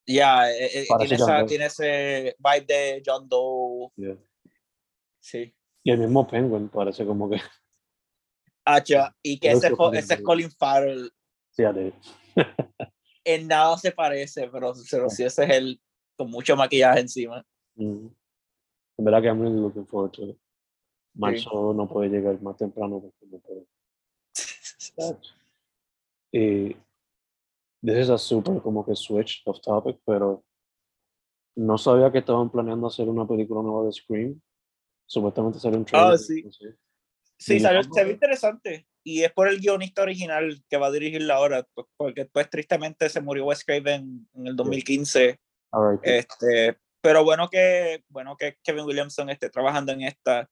[0.09, 4.17] Ya eh, eh, Parece tiene, esa- tiene ese vibe de John Doe Yeah.
[5.21, 5.55] sí
[5.85, 7.41] Y el mismo Penguin parece como que
[8.65, 11.11] Hacha, y que ese, ese de- Colin Farrell
[11.51, 11.63] sí,
[13.25, 15.81] en nada se parece, pero, pero sí ese es él
[16.17, 17.45] con mucho maquillaje encima.
[17.77, 18.09] Mm.
[18.99, 20.39] En verdad que I'm really looking forward to it.
[21.15, 23.67] Marzo no puede llegar más temprano porque no puede.
[26.33, 26.77] Y
[27.83, 30.45] this is a super como que switch of topic, pero
[31.57, 34.41] no sabía que estaban planeando hacer una película nueva de Scream.
[35.07, 36.13] Supuestamente salió un trailer.
[36.13, 36.43] Ah, sí.
[36.43, 36.77] no sé.
[37.39, 38.87] Sí, Y salió, se ve interesante.
[39.05, 43.09] Y es por el guionista original que va a dirigirla ahora, pues, porque pues tristemente
[43.09, 45.41] se murió Wes Craven en el 2015.
[45.73, 46.01] All right.
[46.03, 50.49] Este, pero bueno que, bueno que Kevin Williamson esté trabajando en esta.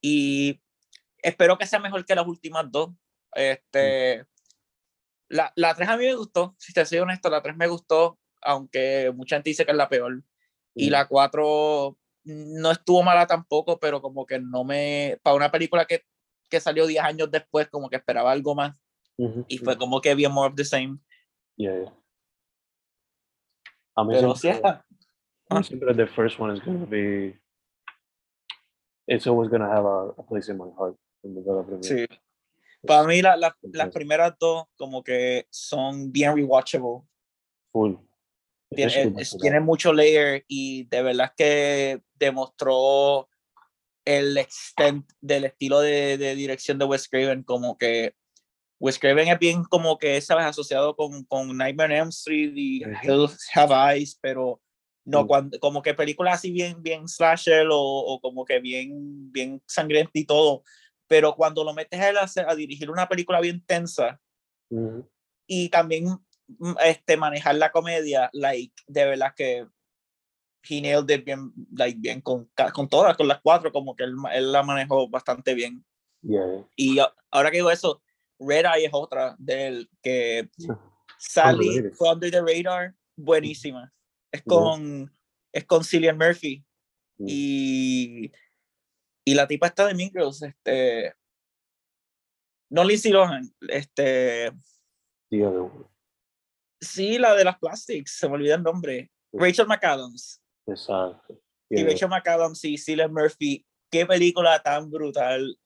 [0.00, 0.60] Y
[1.22, 2.90] espero que sea mejor que las últimas dos.
[3.34, 4.24] Este,
[5.28, 8.18] la, la 3 a mí me gustó, si te soy honesto, la 3 me gustó,
[8.42, 10.22] aunque mucha gente dice que es la peor.
[10.74, 10.92] Y Mm.
[10.92, 15.18] la 4 no estuvo mala tampoco, pero como que no me.
[15.22, 16.04] Para una película que,
[16.50, 18.76] que salió 10 años después, como que esperaba algo más.
[19.48, 20.98] Y fue como que bien more of the same.
[21.56, 21.92] Yeah, yeah.
[23.96, 27.36] A mí Pero siempre, the first one is going to be.
[29.08, 30.96] It's always going to have a, a place in my heart.
[31.80, 32.06] sí.
[32.86, 37.00] Para mí, la- la- las primeras dos, como que son bien rewatchable.
[37.72, 37.94] Full.
[38.70, 43.28] Tiene, Especially es- tiene mucho layer y de verdad que demostró
[44.04, 48.14] el extent del estilo de, de dirección de Wes Craven, como que
[48.80, 52.82] Wes Craven es bien como que, sabes, asociado con, con Nightmare on Elm Street y.
[53.02, 54.60] Hills Have Eyes, pero
[55.04, 59.62] no, cuando, como que películas así bien, bien slasher o, o como que bien, bien
[59.66, 60.62] sangrienta y todo,
[61.08, 64.20] pero cuando lo metes a él a, a dirigir una película bien tensa,
[64.70, 65.08] Ujú.
[65.46, 66.06] y también
[66.46, 69.66] mm, este manejar la comedia like de verdad que
[70.68, 74.14] he nailed it bien like bien con, con todas con las cuatro como que él,
[74.34, 75.84] él la manejó bastante bien
[76.20, 76.98] Yeah, y
[77.30, 78.02] ahora que digo eso
[78.40, 80.48] Red Eye es otra del que
[81.16, 83.92] Sally fue Under the Radar buenísima
[84.32, 84.48] es Yeah.
[84.48, 85.12] con
[85.52, 86.64] es con Cillian Murphy
[87.20, 87.26] Mm.
[87.28, 88.32] y
[89.30, 91.14] y la tipa está de Mean Girls este
[92.70, 94.50] no Lindsay Lohan este
[95.30, 95.84] one.
[96.80, 99.10] Sí, la de las plastics, se me olvida el nombre.
[99.32, 100.40] Rachel McAdams.
[100.66, 101.40] Exacto.
[101.68, 101.82] Y.
[101.84, 103.66] Rachel McAdams y Cillian Murphy.
[103.90, 105.58] Qué película tan brutal.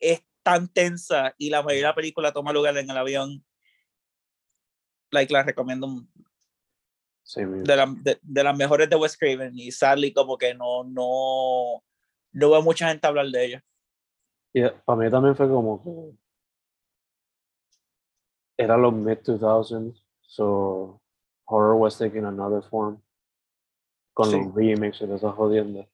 [0.00, 3.44] Es tan tensa y la mayoría de la película toma lugar en el avión.
[5.10, 5.86] Like, la recomiendo
[7.36, 7.62] here.
[7.62, 11.84] de, la- de, de las mejores de Wes Craven y sadly como que no, no,
[12.32, 13.64] no veo mucha gente hablar de ella.
[14.54, 16.16] Yeah, para mí también fue como que
[18.58, 21.00] era los mid 2000s, so
[21.46, 23.00] horror was taking another form
[24.14, 24.36] con Sí.
[24.38, 25.86] los remakes y de esas jodiendas.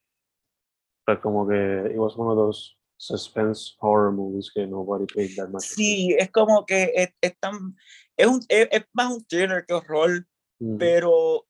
[1.04, 5.50] Pero como que it was one of those suspense horror movies que nobody paid that
[5.50, 5.62] much.
[5.62, 7.76] Sí, es como que es, es tan,
[8.16, 10.26] es, un, es, es más un thriller que horror, attention.
[10.60, 10.78] Mhm.
[10.78, 11.46] pero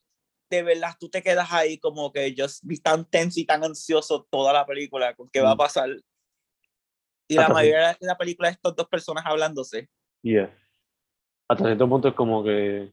[0.55, 4.27] de verdad tú te quedas ahí como que yo vi tan tenso y tan ansioso
[4.31, 5.59] toda la película con qué va a Mm.
[5.59, 5.91] pasar.
[7.29, 7.55] Y la Hasta sí.
[7.55, 9.89] mayoría de la película es estas dos personas hablándose.
[10.23, 10.55] Yeah.
[11.49, 12.93] Hasta cierto punto es como que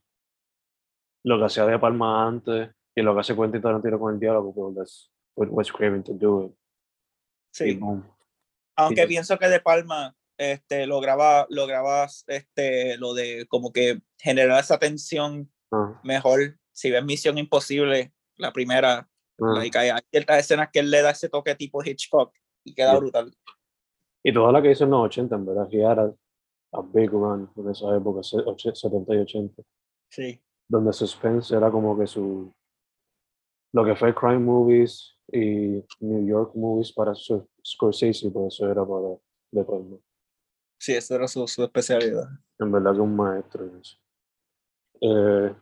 [1.24, 4.53] lo que hacía de Palma antes y lo que hace Quentin Tarantino con el diálogo,
[4.53, 6.55] pero that's what was craving to do it.
[7.53, 7.80] Sí.
[8.78, 9.07] Aunque sí.
[9.07, 15.51] pienso que De Palma este, lograba, lograba este, lo de como que generar esa tensión
[15.74, 16.57] Ah, mejor.
[16.74, 18.99] Si ves Misión Imposible, la primera,
[19.41, 19.53] ah.
[19.57, 22.97] like, hay, hay ciertas escenas que él le da ese toque tipo Hitchcock y queda
[22.97, 23.34] brutal.
[24.24, 26.13] Y toda la que hizo en los 80, en verdad, que era
[26.74, 29.63] a big run en esa época, se- och- 70 y 80,
[30.09, 30.41] Sí.
[30.67, 32.53] donde suspense era como que su.
[33.74, 38.86] Lo que fue crime movies y New York movies para su, Scorsese, por eso era
[38.86, 39.15] para
[39.51, 39.97] De Palma.
[40.80, 42.28] Sí, esa era su, su especialidad.
[42.59, 43.69] En verdad que un maestro.
[45.01, 45.55] Eh,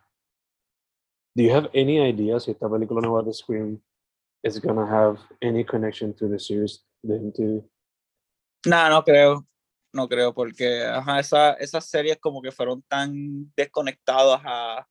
[1.39, 3.81] do you have any idea si esta película nueva de Scream
[4.43, 7.63] is gonna have any connection to the series de MTV?
[8.65, 9.45] No, no creo.
[9.93, 14.85] No creo, porque ajá, esa, esas series como que fueron tan desconectadas a,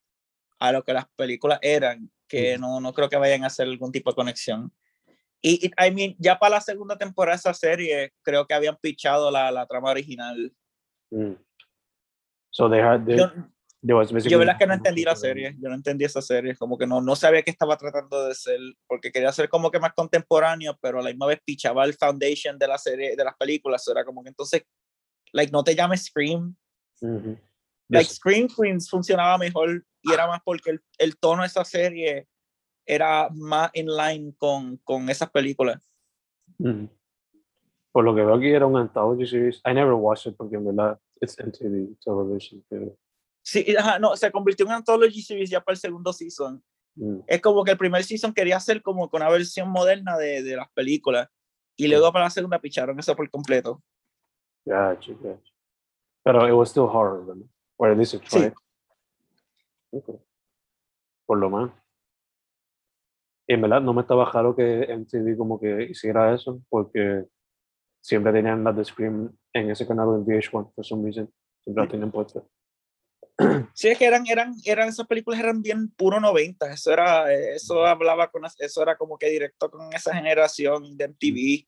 [0.59, 3.91] a lo que las películas eran, que no, no creo que vayan a hacer algún
[3.91, 4.73] tipo de conexión.
[5.41, 8.75] Y, y, I mean, ya para la segunda temporada de esa serie, creo que habían
[8.77, 10.51] pichado la, la trama original.
[11.11, 11.35] Mm.
[12.49, 13.31] So they had they, Yo,
[13.81, 16.99] yo verdad que no entendí la serie, yo no entendí esa serie, como que no,
[17.01, 20.99] no sabía qué estaba tratando de ser, porque quería ser como que más contemporáneo, pero
[20.99, 24.21] a la misma vez pichaba el foundation de la serie, de las películas, era como
[24.21, 24.63] que entonces,
[25.31, 26.55] like, no te llames Scream,
[27.01, 27.39] Mhm.
[27.89, 28.17] like Yes.
[28.17, 32.27] Scream Queens funcionaba mejor y era más porque el, el tono de esa serie
[32.85, 35.89] era más in line con, con esas películas.
[36.57, 36.89] Mhm.
[37.93, 39.61] Por lo que veo aquí era un anthology series.
[39.65, 42.63] I never watched it porque en verdad it's MTV television.
[42.69, 42.97] Pero,
[43.43, 46.63] Sí, ajá, no, se convirtió en anthology series ya para el segundo season,
[46.95, 50.43] Mm, Es como que el primer season quería hacer como que una versión moderna de,
[50.43, 51.29] de las películas.
[51.77, 53.81] Y luego para la segunda picharon eso por completo.
[54.65, 55.51] Gotcha, gotcha.
[56.23, 57.45] Pero it was still horror, ¿verdad?
[57.77, 58.37] Or at least it Sí.
[58.39, 58.53] tried.
[59.91, 60.15] Okay.
[61.25, 61.71] Por lo menos.
[63.47, 67.25] Y en verdad no me estaba claro que MTV como que hiciera eso, porque
[68.01, 71.31] siempre tenían las de Scream en ese canal en VH1, for some reason.
[71.63, 72.43] Siempre la tenían puesta.
[73.73, 76.71] Sí, es que eran, eran, eran, esas películas eran bien puro 90.
[76.73, 81.67] Eso era, eso hablaba con, eso era como que directo con esa generación de MTV.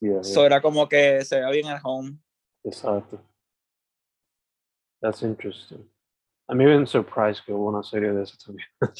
[0.00, 2.18] Yeah, Eso era como que se veía bien at home.
[2.64, 3.20] Exacto.
[5.00, 5.88] That's interesting.
[6.48, 8.68] I'm even surprised que hubo una serie de eso también.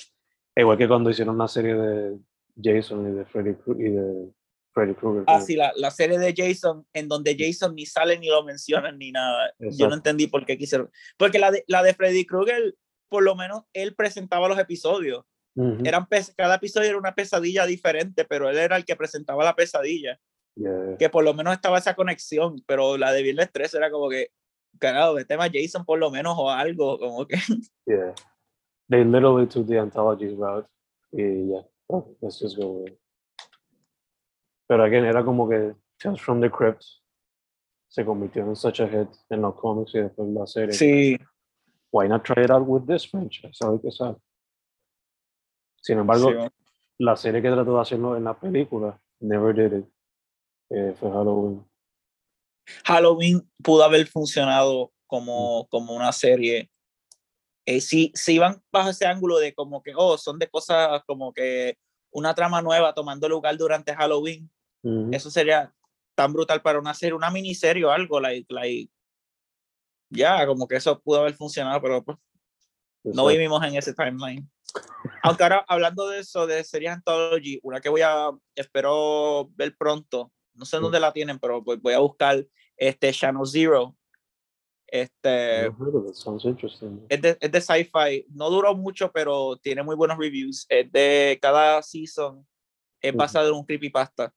[0.56, 2.18] Igual que cuando hicieron una serie de
[2.60, 4.32] Jason y de Freddy, Kru- y de
[4.78, 5.24] Freddy Krueger.
[5.26, 8.96] Ah, sí, la, la serie de Jason, en donde Jason ni sale ni lo mencionan
[8.98, 9.52] ni nada.
[9.58, 9.88] Yo Exacto.
[9.88, 10.90] no entendí por qué quisieron.
[11.16, 12.74] Porque la de, la de Freddy Krueger,
[13.08, 15.24] por lo menos él presentaba los episodios.
[15.56, 19.42] Ujú, Eran pes- cada episodio era una pesadilla diferente, pero él era el que presentaba
[19.44, 20.20] la pesadilla.
[20.54, 20.96] yeah.
[20.98, 24.28] Que por lo menos estaba esa conexión, pero la de Viernes 3 era como que,
[24.78, 27.36] carajo, el tema Jason por lo menos o algo, como que.
[27.86, 28.14] Yeah.
[28.90, 30.66] They literally took the anthology route.
[31.12, 32.98] Y yeah, oh, let's just go with it.
[34.68, 36.84] Pero again, era como que Tales from the Crypt
[37.88, 40.74] se convirtió en such a hit en los cómics y después la serie.
[40.74, 41.18] Sí,
[41.90, 43.58] Why not try it out with this franchise?
[43.60, 44.16] Ver qué sale.
[45.80, 46.48] Sin embargo, sí.
[46.98, 49.86] la serie que trató de hacerlo en la película, never did it.
[50.70, 51.64] Eh, fue Halloween.
[52.84, 56.70] Halloween pudo haber funcionado como, como una serie.
[57.64, 61.32] Eh, si, si iban bajo ese ángulo de como que, oh, son de cosas como
[61.32, 61.78] que
[62.10, 64.50] una trama nueva tomando lugar durante Halloween,
[65.12, 65.72] Eso sería
[66.14, 68.90] tan brutal para una serie, una miniserie o algo, like, like,
[70.10, 72.18] ya, como que eso pudo haber funcionado, pero pues,
[73.04, 74.48] no vivimos en ese timeline.
[75.22, 80.32] Aunque ahora, hablando de eso, de series anthology, una que voy a, espero ver pronto,
[80.54, 82.44] no sé dónde la tienen, pero voy, voy a buscar
[82.76, 83.94] este Channel Zero.
[84.86, 90.64] Este, es de, es de sci-fi, no duró mucho, pero tiene muy buenos reviews.
[90.68, 92.46] Es de cada season,
[93.00, 94.34] es basado en un creepypasta.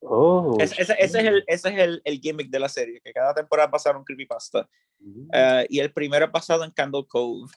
[0.00, 3.12] Oh, Es- ese, ese es, el, ese es el, el gimmick de la serie, que
[3.12, 4.68] cada temporada un creepypasta.
[5.00, 5.28] shit.
[5.32, 7.50] Eh, y el primero es basado en Candle Cove.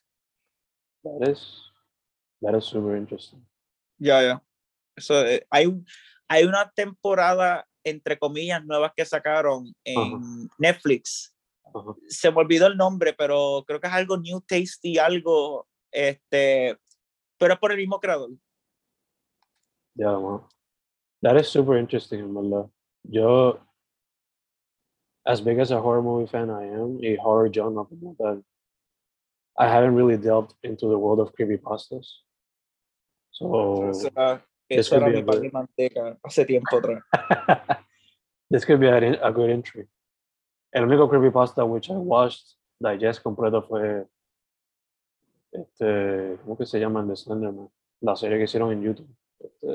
[1.04, 1.64] That is
[2.42, 3.46] that is super interesting.
[4.00, 4.44] Ya, ya.
[4.96, 5.86] Eso, eh, hay, un-
[6.28, 11.36] hay una temporada, entre comillas, nuevas que sacaron en Netflix.
[12.10, 16.78] Se me olvidó el nombre, pero creo que es algo New Tasty, algo, este,
[17.38, 18.32] pero es por el mismo creador.
[19.96, 20.42] Yeah, man.
[21.22, 22.70] That is super interesting, verdad.
[23.10, 23.60] Yo,
[25.26, 27.86] as big as a horror movie fan I am, a horror genre
[28.18, 28.44] tal,
[29.58, 32.08] I haven't really delved into the world of creepypastas.
[33.32, 33.92] So,
[34.70, 37.02] this could be a good- y manteca hace tiempo atrás.
[38.50, 39.88] this could be a, a good entry.
[40.74, 44.06] El único creepypasta which I watched digest completo fue
[45.52, 47.02] este, ¿cómo que se llama?
[47.02, 47.70] El de Slenderman,
[48.02, 49.16] la serie que hicieron en YouTube.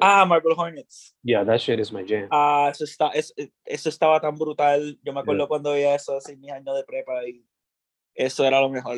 [0.01, 1.15] Ah, Marble Hornets.
[1.23, 2.29] yeah, that shit is my jam.
[2.31, 4.99] Ah, eso, está, es- eso estaba tan brutal.
[5.03, 5.49] Yo me acuerdo Yeah.
[5.49, 7.45] cuando veía eso hace mis años de prepa y
[8.15, 8.97] eso era lo mejor.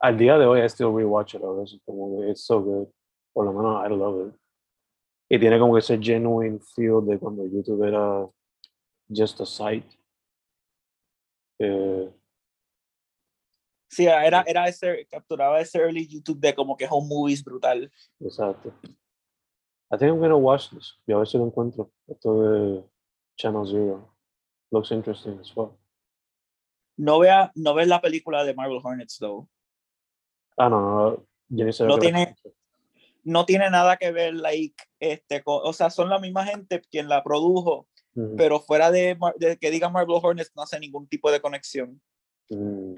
[0.00, 2.88] Al día de hoy, I still rewatch it que it's so good.
[3.32, 4.34] Por lo menos, I love it.
[5.30, 8.28] Y tiene como ese genuine feel de cuando YouTube era
[9.08, 9.88] just a site.
[11.58, 12.10] Eh,
[13.88, 17.90] Sí, era, era ese, capturaba ese early YouTube de como que home movies brutal.
[18.20, 18.72] exacto.
[19.94, 20.98] I think I'm gonna watch this.
[21.06, 21.90] Y a ver si lo encuentro.
[22.08, 22.84] Esto de
[23.36, 24.14] Channel Zero.
[24.70, 25.78] Looks interesting as well.
[26.96, 29.48] No vea, no ves la película de Marvel Hornets, though.
[30.56, 31.26] Ah, no, no.
[31.48, 32.36] Yo ni No tiene-
[33.24, 37.22] No tiene nada que ver, like, este, o sea, son la misma gente quien la
[37.24, 37.88] produjo,
[38.36, 39.16] pero fuera de,
[39.60, 42.00] que diga Marvel Hornets no hace ningún tipo de conexión.
[42.50, 42.94] Mm,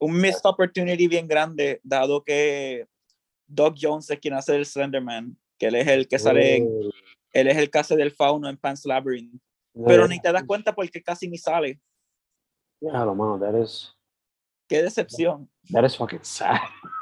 [0.00, 2.86] Un missed opportunity bien grande, dado que
[3.46, 6.90] Doc Jones es quien hace el Slenderman, que él es el que sale, en- oh,
[7.32, 9.40] él es el que hace del fauno en Pan's Labyrinth,
[9.74, 11.80] pero yeah, ni te das cuenta porque casi ni sale.
[12.80, 13.94] Yeah, lo mano, that is,
[14.68, 15.48] Qué decepción.
[15.72, 16.58] that is fucking sad.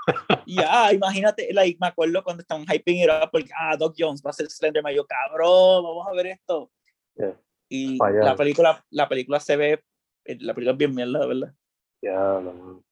[0.46, 4.30] Ya, imagínate, like, me acuerdo cuando estaban hyping it up porque, ah, Doc Jones va
[4.30, 6.70] a ser Slenderman, yo, cabrón, vamos a ver esto.
[7.16, 7.36] Yeah.
[7.68, 9.82] Y la película, la película se ve,
[10.24, 11.52] eh, la película es bien mierda, verdad.
[12.00, 12.84] Ya, lo mano.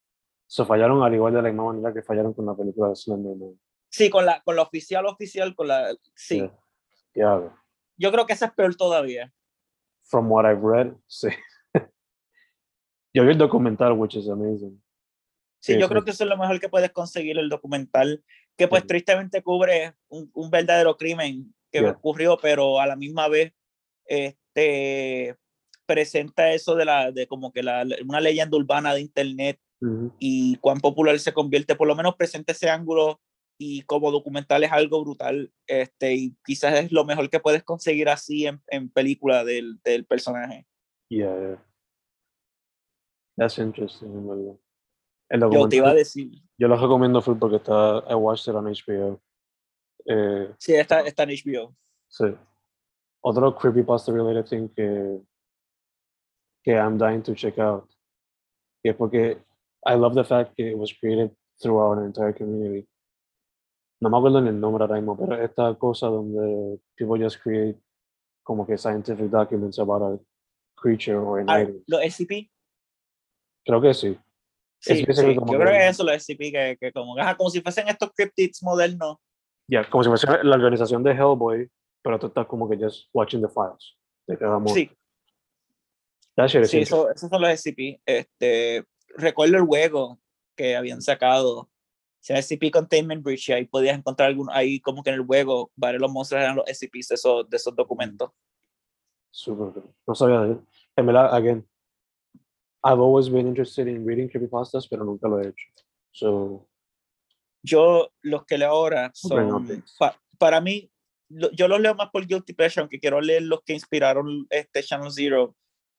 [0.48, 3.60] Se fallaron al igual de la misma manera que fallaron con la película de Slenderman.
[3.96, 6.38] Sí, con la, con la oficial, oficial, con la, sí.
[6.38, 6.58] Yeah.
[7.14, 7.56] Diablo.
[7.96, 9.32] Yo creo que esa es peor todavía.
[10.02, 11.28] From what I've read, sí.
[13.14, 14.82] Yo vi el documental, which is amazing.
[15.60, 15.90] Sí, Sí, yo sí.
[15.92, 18.22] creo que eso es lo mejor que puedes conseguir el documental.
[18.56, 21.90] que pues tristemente cubre un, un verdadero crimen que Yeah.
[21.90, 23.52] ocurrió, pero a la misma vez
[24.06, 25.36] este,
[25.86, 30.12] presenta eso de la de como que la, una leyenda urbana de internet Ujú.
[30.18, 33.20] y cuán popular se convierte, por lo menos presenta ese ángulo
[33.58, 38.08] y como documental es algo brutal, este, y quizás es lo mejor que puedes conseguir
[38.08, 40.66] así en, en película del, del personaje.
[41.08, 41.64] Yeah, yeah.
[43.36, 44.58] That's interesting, en verdad.
[45.28, 48.56] El Yo te iba a decir, yo lo recomiendo full porque está, I watched it
[48.56, 49.20] on HBO.
[50.06, 51.74] Eh, sí, está, está en HBO.
[52.08, 52.26] sí.
[53.26, 55.18] Otro creepypasta related thing que,
[56.62, 57.88] que I'm dying to check out.
[58.82, 59.38] Es porque
[59.86, 62.86] I love the fact que it was created throughout an entire community.
[64.04, 67.80] No me acuerdo ni el nombre ahora mismo, pero esta cosa donde people just create
[68.42, 70.22] como que scientific documents about a
[70.78, 71.82] creature or an Ah, item.
[71.86, 72.50] los SCP,
[73.64, 74.18] Creo que sí.
[74.78, 77.62] sí, como yo que- creo que eso los SCP, que, que como, ajá, como si
[77.62, 79.16] fuesen estos cryptids modernos.
[79.70, 81.70] Ya, como si fuese la organización de Hellboy,
[82.02, 83.96] pero tú estás como que just watching the files.
[84.26, 84.84] De cada monstruo.
[84.84, 84.90] Sí,
[86.36, 88.02] That shit is sí, eso, esos son los SCP.
[88.04, 88.84] Este,
[89.16, 90.20] recuerdo el juego
[90.54, 91.70] que habían sacado.
[92.24, 95.70] Se SCP Containment Breach y ahí podías encontrar algún, ahí como que en el juego,
[95.76, 98.30] varios los monstruos eran los SCPs de esos, de esos documentos.
[99.30, 99.82] Super.
[100.06, 100.60] No sabía de él.
[100.96, 101.68] En verdad, again,
[102.82, 105.66] I've always been interested in reading creepypastas, pero nunca lo he hecho.
[106.12, 106.66] So,
[107.62, 109.66] Yo, los que leo ahora son,
[109.98, 110.90] pa- para mí,
[111.28, 114.82] lo- yo los leo más por Guilty Pleasure, aunque quiero leer los que inspiraron este
[114.82, 115.54] Channel Zero,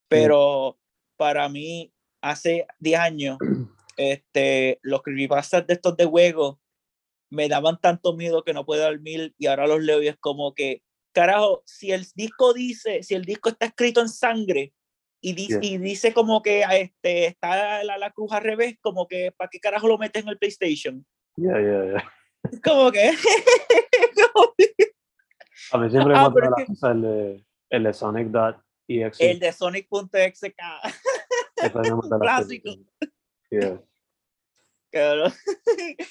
[0.07, 0.79] pero
[1.17, 3.37] para mí, hace 10 años,
[3.97, 6.59] este, los creepypastas de estos de juego
[7.29, 10.53] me daban tanto miedo que no puedo dormir y ahora los leo y es como
[10.53, 10.81] que,
[11.13, 14.73] carajo, si el disco dice, si el disco está escrito en sangre
[15.21, 15.71] y dice, Yeah.
[15.71, 19.59] y dice como que este, está la, la cruz al revés, como que, ¿para qué
[19.59, 21.05] carajo lo metes en el PlayStation?
[21.37, 22.11] yeah, yeah, yeah.
[22.63, 23.11] Como que...
[25.71, 29.31] A mí siempre me Ah, ha pero la cosa el de, el de Sonic.exe.
[29.31, 29.55] el de me
[32.09, 32.69] la clásico.
[33.49, 33.81] Yeah,
[34.91, 35.33] cabrón.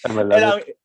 [0.07, 0.77] El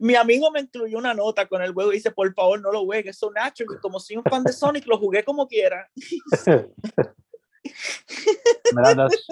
[0.00, 2.84] mi amigo me incluyó una nota con el juego y dice, por favor, no lo
[2.84, 3.78] juegues, so natural.
[3.80, 5.88] Como soy un fan de Sonic, lo jugué como quiera.
[8.74, 9.26] Verdad, that's,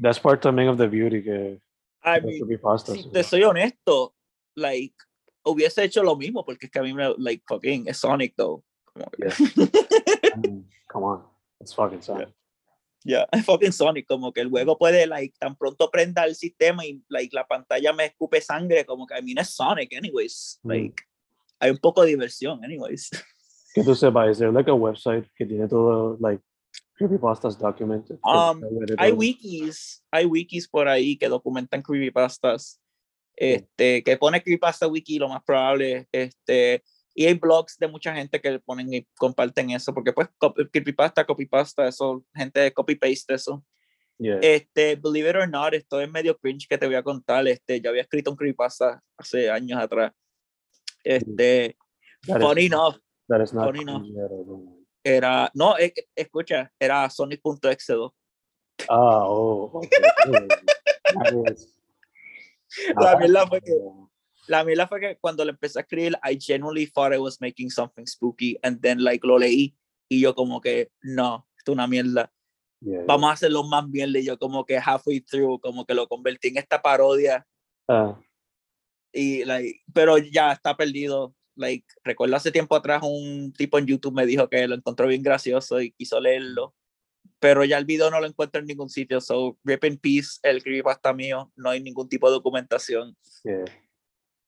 [0.00, 1.60] that's part también of the beauty que
[2.02, 2.96] I mean, creepypastas.
[2.96, 4.14] si te soy honesto,
[4.54, 4.94] like,
[5.42, 8.62] hubiese hecho lo mismo, porque es que a mí me, like, fucking, es Sonic, though.
[8.84, 9.26] Como que,
[10.34, 11.24] I mean, come on,
[11.60, 12.28] it's fucking Sonic.
[13.04, 16.84] Ya, es fucking Sonic, como que el juego puede, like, tan pronto prenda el sistema
[16.84, 20.58] y, like, la pantalla me escupe sangre, como que, I mean, es Sonic, anyways.
[20.62, 20.68] Mm.
[20.68, 21.02] Like,
[21.60, 23.10] hay un poco de diversión, anyways.
[23.74, 26.40] Que tú sepas, there like a website que tiene todo, like,
[26.96, 28.20] creepypastas documented?
[28.22, 28.62] Um,
[28.98, 32.80] hay wikis, hay wikis por ahí que documentan creepypastas.
[33.36, 36.84] Este, que pone creepypasta wiki, lo más probable, este,
[37.14, 40.28] y hay blogs de mucha gente que ponen y comparten eso, porque pues
[40.72, 43.64] creepypasta, copypasta, eso, gente de copy paste eso.
[44.18, 44.38] Yeah.
[44.42, 47.80] Este, believe it or not, esto es medio cringe que te voy a contar, este,
[47.80, 50.12] yo había escrito un creepypasta hace años atrás.
[51.02, 51.76] Este,
[52.26, 52.96] That is- funny enough,
[53.28, 54.04] that is not funny enough.
[55.04, 58.12] era, no, eh, escucha, era Sonic.exe2.
[58.88, 59.70] Ah, oh.
[59.74, 59.88] okay.
[61.14, 61.70] That is-
[62.96, 63.72] La Ah, mierda fue que.
[64.46, 67.70] La mierda fue que cuando le empecé a escribir, I genuinely thought I was making
[67.70, 69.74] something spooky, and then like lo leí
[70.08, 72.30] y yo como que no, esto es una mierda.
[72.80, 76.06] Yeah, Vamos a hacerlo más mierda y yo como que halfway through, como que lo
[76.06, 77.46] convertí en esta parodia
[77.88, 78.18] Ah,
[79.12, 81.34] y like, pero ya está perdido.
[81.56, 85.22] Like, recuerdo hace tiempo atrás un tipo en YouTube me dijo que lo encontró bien
[85.22, 86.74] gracioso y quiso leerlo,
[87.38, 90.62] pero ya el video no lo encuentro en ningún sitio, so rip in peace, el
[90.64, 93.16] creepypasta mío, no hay ningún tipo de documentación.
[93.44, 93.64] yeah.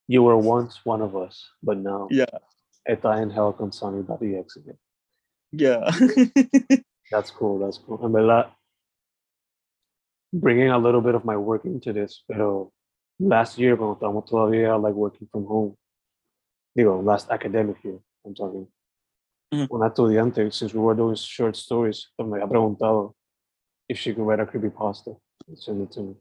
[0.08, 2.26] You were once one of us, but now Yeah.
[2.88, 4.76] está en hell con Sony.exe.
[5.52, 5.90] Yeah.
[7.10, 8.00] That's cool, that's cool.
[8.04, 8.50] En verdad,
[10.32, 12.72] bringing a little bit of my work into this, pero
[13.20, 15.76] last year when cuando estábamos todavía like working from home,
[16.76, 18.66] digo, last academic year, I'm talking,
[19.52, 19.68] Ujú.
[19.70, 23.14] una estudiante, since we were doing short stories, me había preguntado
[23.88, 26.14] if she could write a creepypasta and send it to me.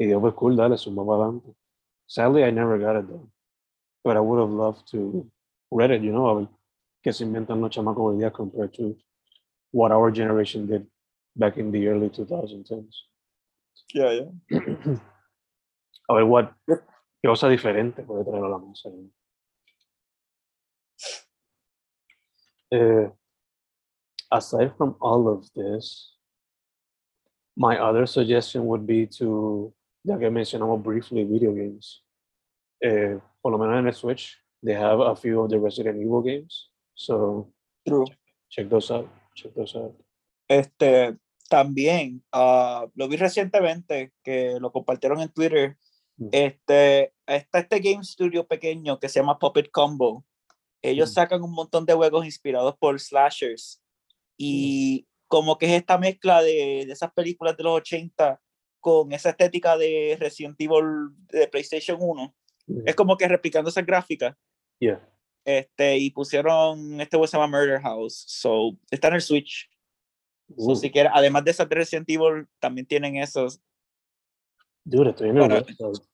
[0.00, 1.54] Y digo, pues cool, dale, suma para adelante.
[2.08, 3.28] Sadly, I never got it done,
[4.02, 5.30] but I would have loved to
[5.70, 6.48] read it, you know, a ver
[7.04, 8.96] qué se inventan los chamacos hoy día compared to
[9.70, 10.86] what our generation did
[11.36, 12.94] back in the early 2010s.
[13.94, 14.58] Yeah, yeah.
[16.08, 18.88] a ver, what, qué cosa diferente puede traer a la mesa.
[18.88, 19.10] ¿no?
[22.70, 23.10] Eh,
[24.30, 26.14] aside from all of this,
[27.56, 29.72] my other suggestion would be to,
[30.08, 32.02] ya que mencionamos briefly video games,
[32.80, 36.22] eh, por lo menos en el Switch, they have a few of the Resident Evil
[36.22, 36.70] games.
[36.94, 37.52] So
[37.84, 38.04] True.
[38.48, 39.08] check those out.
[39.34, 39.94] Check those out.
[40.48, 41.16] Este,
[41.48, 45.76] también, ah, lo vi recientemente, que lo compartieron en Twitter.
[46.16, 46.28] Mm.
[46.32, 50.24] Este, está este game studio pequeño que se llama Puppet Combo.
[50.82, 51.14] Ellos Mm.
[51.14, 53.82] sacan un montón de juegos inspirados por slashers.
[54.38, 58.40] Y como que es esta mezcla de, de esas películas de los 80
[58.80, 62.34] con esa estética de Resident Evil de PlayStation 1.
[62.66, 62.88] Mm.
[62.88, 64.36] Es como que replicando esas gráficas.
[64.78, 65.06] Yeah.
[65.44, 68.24] Este, y pusieron, este juego se llama Murder House.
[68.26, 69.68] So, está en el Switch.
[70.56, 73.60] So, Ooh, si quieres, además de esas de Resident Evil, también tienen esos.
[74.84, 75.64] dude, estoy en el.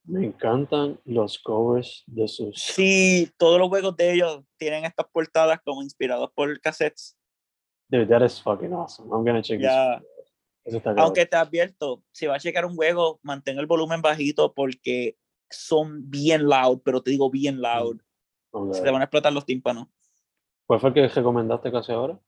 [0.04, 2.60] Me encantan los covers de sus.
[2.60, 7.16] Sí, todos los juegos de ellos tienen estas portadas como inspirados por cassettes.
[7.88, 9.10] Dude, that is fucking awesome.
[9.12, 10.08] I'm gonna check Ya, this.
[10.64, 15.16] Está aunque te advierto, si vas a checar un juego, mantén el volumen bajito porque
[15.50, 18.00] son bien loud, pero te digo bien loud.
[18.50, 18.74] Ok.
[18.74, 19.88] Se te van a explotar los tímpanos.
[20.66, 22.18] ¿Cuál fue el que recomendaste casi ahora?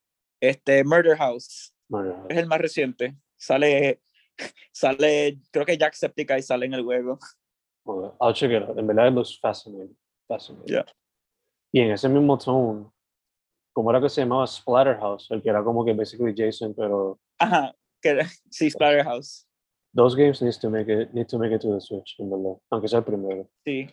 [0.41, 2.27] Este, Murder House Murder House.
[2.29, 3.17] es el más reciente.
[3.37, 4.03] Sale,
[4.73, 7.19] sale, creo que Jacksepticeye sale en el juego.
[7.85, 8.79] Ok, I'll check it out.
[8.79, 9.97] En verdad, it looks fascinating.
[10.29, 10.67] fascinating.
[10.67, 10.87] Yeah.
[11.73, 12.91] Y en ese mismo tone,
[13.73, 15.31] ¿cómo era que se llamaba Splatterhouse?
[15.31, 17.75] El que era como que basically Jason, pero Ajá,
[18.15, 19.47] que sí, Splatterhouse.
[19.95, 22.59] those games needs to make it, need to make it to the Switch, en verdad.
[22.71, 23.49] Aunque sea el primero.
[23.65, 23.89] Sí.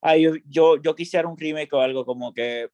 [0.00, 2.68] Ah, yo, yo, yo quisiera un remake o algo como que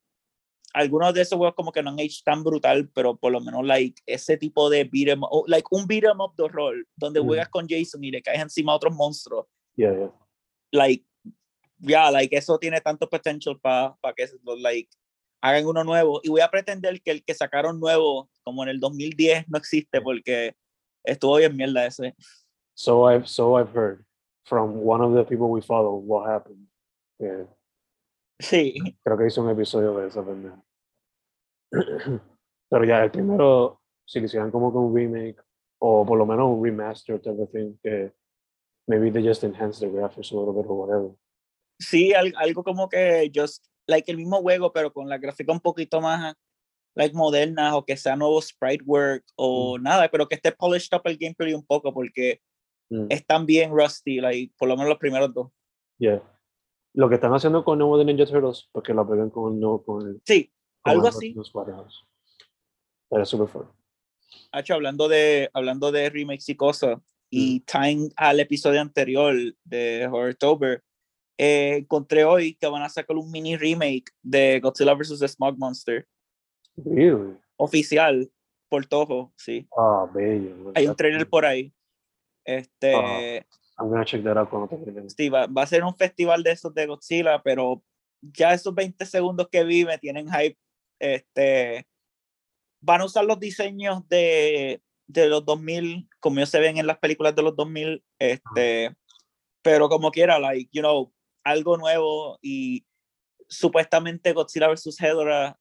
[0.75, 3.65] algunos de esos juegos como que no han hecho tan brutal, pero por lo menos
[3.67, 7.21] like ese tipo de beat 'em o, like un beat 'em up de horror donde
[7.21, 7.27] Mm.
[7.27, 9.47] juegas con Jason y le caes encima a otros monstruos.
[9.77, 10.13] Yeah, yeah.
[10.73, 11.05] Like
[11.79, 14.27] ya, like eso tiene tanto potential para pa que
[14.61, 14.91] like
[15.43, 18.81] hagan uno nuevo y voy a pretender que el que sacaron nuevo como en el
[18.81, 20.55] 2010 no existe porque
[21.11, 22.15] estuvo bien mierda ese.
[22.75, 24.05] So I've, so I've heard
[24.45, 26.67] from one of the people we follow what happened.
[27.21, 27.47] Eh,
[28.41, 30.63] Sí, creo que hizo un episodio de eso, pendejo.
[32.71, 35.43] Pero ya, el primero, si le hicieran como que un remake,
[35.81, 38.13] o por lo menos un remaster type of thing, que
[38.87, 41.11] maybe they just enhance the graphics a little bit or whatever.
[41.81, 45.61] sí, al- algo como que just like el mismo juego, pero con la gráfica un
[45.61, 46.35] poquito más
[46.99, 51.03] like modernas o que sea nuevo sprite work o nada, pero que esté polished up
[51.07, 52.41] el gameplay un poco porque
[52.91, 55.51] Mm, están bien rusty, like por lo menos los primeros dos.
[55.99, 56.23] yeah.
[56.95, 59.85] Lo que están haciendo con Nuevo de Ninja Turtles, porque lo pegan con el nuevo,
[59.85, 60.51] con el, Sí,
[60.83, 61.37] con algo así.
[63.11, 63.67] Era super fun.
[64.51, 66.99] Hacho, hablando de hablando de remakes y cosas
[67.31, 69.35] y tying al episodio anterior
[69.65, 70.83] de Horrortober,
[71.37, 75.21] eh, encontré hoy que van a sacar un mini remake de Godzilla vs.
[75.21, 76.07] The Smog Monster
[76.85, 77.37] Really?
[77.59, 78.31] oficial
[78.69, 79.69] por Toho, sí.
[79.77, 80.73] Ah, bello.
[80.75, 81.73] Hay un trailer por ahí.
[82.45, 82.93] Este,
[83.79, 85.11] I'm gonna check that out cuando termine.
[85.11, 87.83] sí, va, va a ser un festival de esos de Godzilla, pero
[88.21, 90.59] ya esos 20 segundos que vi me tienen hype.
[90.99, 91.87] Este,
[92.81, 96.99] van a usar los diseños de, de los 2000, como ellos se ven en las
[96.99, 98.97] películas de los 2000, este,
[99.63, 101.13] pero como quiera, like, you know,
[101.45, 102.85] algo nuevo y
[103.49, 105.01] supuestamente Godzilla vs.
[105.01, 105.59] Hedorah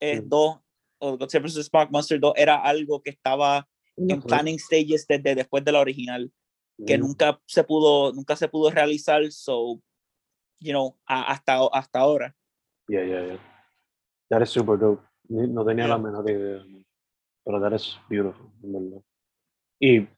[0.00, 0.28] eh, Mm.
[0.28, 0.60] 2
[0.98, 1.66] o Godzilla vs.
[1.66, 6.32] Smog Monster 2 era algo que estaba en planning stages desde después de la original
[6.86, 9.80] que Mm, nunca se pudo nunca se pudo realizar so
[10.60, 12.34] you know a- hasta hasta ahora
[12.88, 13.38] Yeah, yeah, yeah.
[14.30, 15.02] That is super dope.
[15.28, 15.98] No tenía la Yeah.
[15.98, 16.64] menor idea.
[17.44, 19.02] Pero that is beautiful, en verdad.
[19.80, 20.08] Y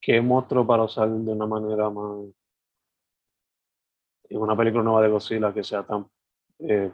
[0.00, 2.26] qué monstruo para usar de una manera más.
[4.28, 6.08] En una película nueva de Godzilla que sea tan
[6.58, 6.90] eh,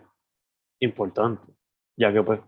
[0.83, 1.43] importante.
[1.97, 2.41] Ya que, pues,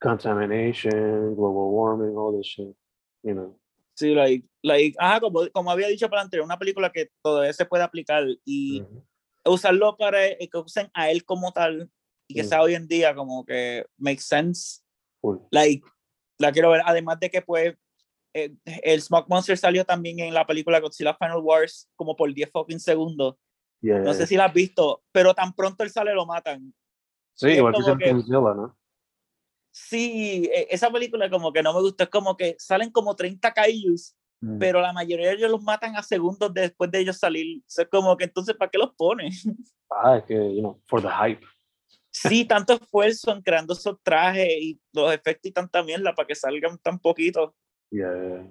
[0.00, 2.76] contamination, global warming, all this shit.
[3.22, 3.60] You know.
[3.94, 7.66] sí like like ajá, como, como había dicho para anterior una película que todavía se
[7.66, 9.04] puede aplicar y Ujú.
[9.44, 11.90] usarlo para eh, que usen a él como tal
[12.26, 12.46] y que Mm.
[12.46, 14.80] sea hoy en día como que makes sense
[15.20, 15.46] Cool.
[15.50, 15.84] like
[16.38, 17.74] la quiero ver además de que pues
[18.32, 22.50] eh, el Smog Monster salió también en la película Godzilla Final Wars como por 10
[22.50, 23.36] fucking segundos
[23.82, 26.72] Yeah, no sé si la has visto pero tan pronto él sale lo matan
[27.40, 28.76] Sí, es igual que que- Godzilla, ¿no?
[29.72, 33.52] Sí, e- esa película como que no me gusta, es como que salen como 30
[33.52, 34.58] kaijus, Mm.
[34.58, 37.62] pero la mayoría de ellos los matan a segundos después de ellos salir.
[37.66, 39.44] Sea, como que entonces, ¿para qué los pones?
[39.92, 41.44] Ah, es que, you know, for the hype.
[42.12, 46.34] Sí, tanto esfuerzo en creando esos trajes y los efectos y tanta mierda para que
[46.36, 47.56] salgan tan poquito.
[47.90, 48.48] Yeah.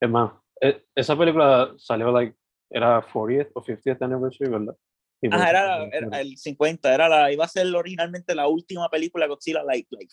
[0.00, 2.36] Es más, e- esa película salió, like,
[2.70, 4.76] era 40th o 50th anniversary, ¿verdad?
[5.20, 9.26] Por Ajá, era, era el 50, era la, iba a ser originalmente la última película
[9.26, 10.12] Godzilla, like, like,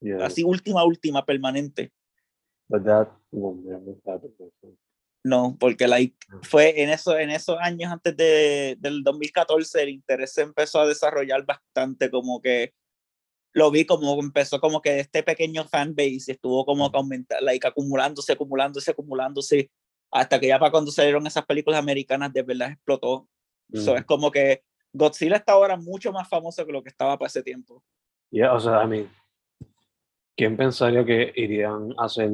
[0.00, 1.90] Yeah, así última, última, permanente.
[2.68, 3.08] but that
[5.24, 10.34] no, porque like, fue en, eso, en esos años antes de, del 2014 el interés
[10.34, 12.74] se empezó a desarrollar bastante, como que
[13.54, 18.32] lo vi como empezó como que este pequeño fanbase estuvo como que aumentar, like, acumulándose,
[18.32, 19.70] acumulándose, acumulándose,
[20.10, 23.26] hasta que ya para cuando salieron esas películas americanas de verdad explotó.
[23.72, 24.62] Eso es como que
[24.92, 27.82] Godzilla está ahora mucho más famoso que lo que estaba para ese tiempo.
[28.30, 29.08] Ya, o sea, a mí,
[30.36, 32.30] ¿quién pensaría que irían a hacer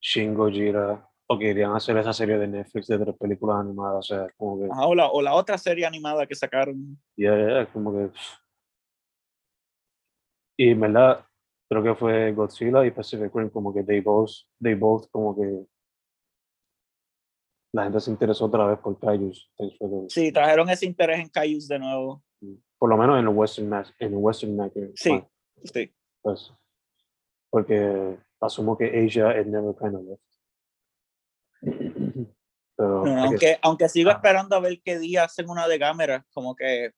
[0.00, 3.98] Shin Gojira o que irían a hacer esa serie de Netflix de tres películas animadas?
[3.98, 4.68] O sea, como que...
[4.68, 6.98] o, la, o, la, otra serie animada que sacaron.
[7.16, 8.10] Ya, yeah, como que...
[10.58, 11.24] Y en verdad,
[11.68, 14.30] creo que fue Godzilla y Pacific Rim, como que they both,
[14.60, 15.66] they both como que
[17.76, 19.52] la gente se interesó otra vez por Kaijus.
[20.08, 22.24] Sí, trajeron ese interés en Kaijus de nuevo.
[22.78, 24.92] Por lo menos en el Western en el Western Market.
[24.94, 25.22] Sí,
[25.62, 25.94] sí.
[26.22, 26.54] Pues,
[27.50, 30.22] porque asumo que Asia it never kind of left.
[32.76, 33.88] Pero, aunque, que...
[33.90, 36.92] sigo esperando a ver qué día hacen una de cámara, como que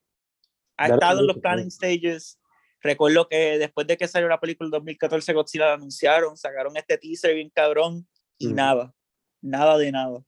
[0.76, 2.38] ha estado en los planning stages.
[2.80, 6.98] Recuerdo que después de que salió la película en 2014, Godzilla la anunciaron, sacaron este
[6.98, 8.06] teaser bien cabrón
[8.38, 8.94] y nada,
[9.42, 10.22] nada de nada.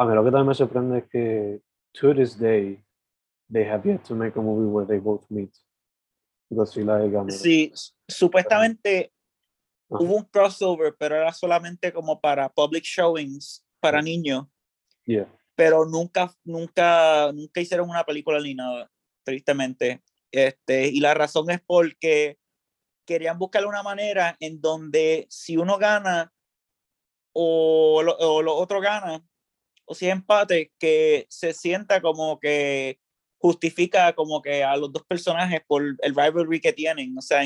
[0.00, 1.60] A mí lo que también me sorprende es que,
[1.92, 2.82] to this day,
[3.52, 5.54] they have yet to make a movie where they both meet.
[6.48, 7.36] Godzilla y Gamera.
[7.36, 7.70] Sí,
[8.08, 9.12] supuestamente
[9.88, 14.46] hubo un crossover, pero era solamente como para public showings, para niños.
[15.04, 15.30] Yeah.
[15.54, 18.90] Pero nunca, nunca, nunca hicieron una película ni nada,
[19.22, 20.02] tristemente.
[20.32, 22.38] Este, y la razón es porque
[23.06, 26.32] querían buscar una manera en donde si uno gana
[27.34, 29.22] o lo, o lo otro gana,
[29.90, 33.00] o si es empate, que se sienta como que
[33.40, 37.42] justifica como que a los dos personajes por el rivalry que tienen, o sea,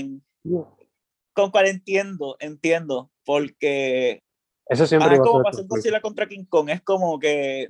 [1.33, 4.23] con cual entiendo, entiendo, porque
[4.67, 7.67] eso siempre es como pasó Godzilla contra King Kong, es como que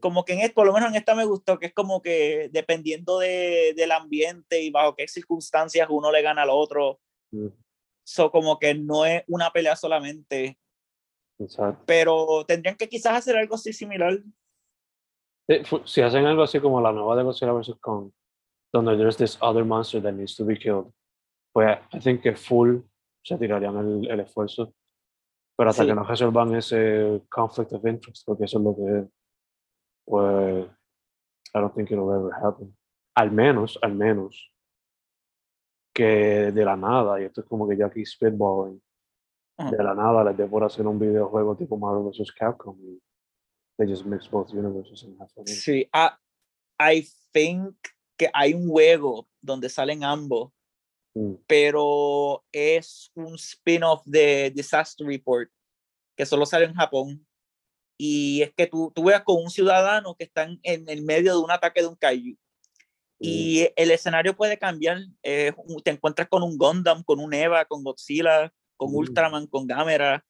[0.00, 2.50] como que en esto, por lo menos en esta me gustó, que es como que
[2.52, 6.98] dependiendo de, del ambiente y bajo qué circunstancias uno le gana al otro,
[8.04, 10.58] so como que no es una pelea solamente,
[11.84, 14.18] pero tendrían que quizás hacer algo así similar.
[15.84, 17.76] Si hacen algo así como la nueva de Godzilla vs.
[17.80, 18.10] Kong,
[18.72, 20.92] donde there's this other monster that needs to be killed,
[21.52, 22.80] pues I think que full
[23.22, 24.74] se tirarían el, el esfuerzo.
[25.56, 29.06] Pero hasta que no resuelvan ese conflict of interest, porque eso es lo que es,
[30.04, 30.66] pues
[31.54, 32.76] I don't think it'll ever happen.
[33.14, 34.52] Al menos, al menos,
[35.94, 38.82] que de la nada, y esto es como que ya aquí spitballing,
[39.58, 42.30] de la nada les dé por hacer un videojuego tipo Marvel vs.
[42.32, 43.00] Capcom y
[43.78, 45.46] they just mix both universes and have fun.
[45.46, 46.10] Sí, I,
[46.78, 47.74] I think
[48.16, 50.52] que hay un juego donde salen ambos,
[51.14, 51.34] mm.
[51.46, 55.50] pero es un spin-off de Disaster Report
[56.16, 57.26] que solo sale en Japón.
[57.98, 61.42] Y es que tú, tú veas con un ciudadano que está en el medio de
[61.42, 62.32] un ataque de un kaiju.
[62.32, 62.36] Mm.
[63.20, 64.98] Y el escenario puede cambiar.
[65.22, 65.52] Eh,
[65.82, 68.94] te encuentras con un Gundam, con un Eva, con Godzilla, con mm.
[68.96, 70.24] Ultraman, con Gamera.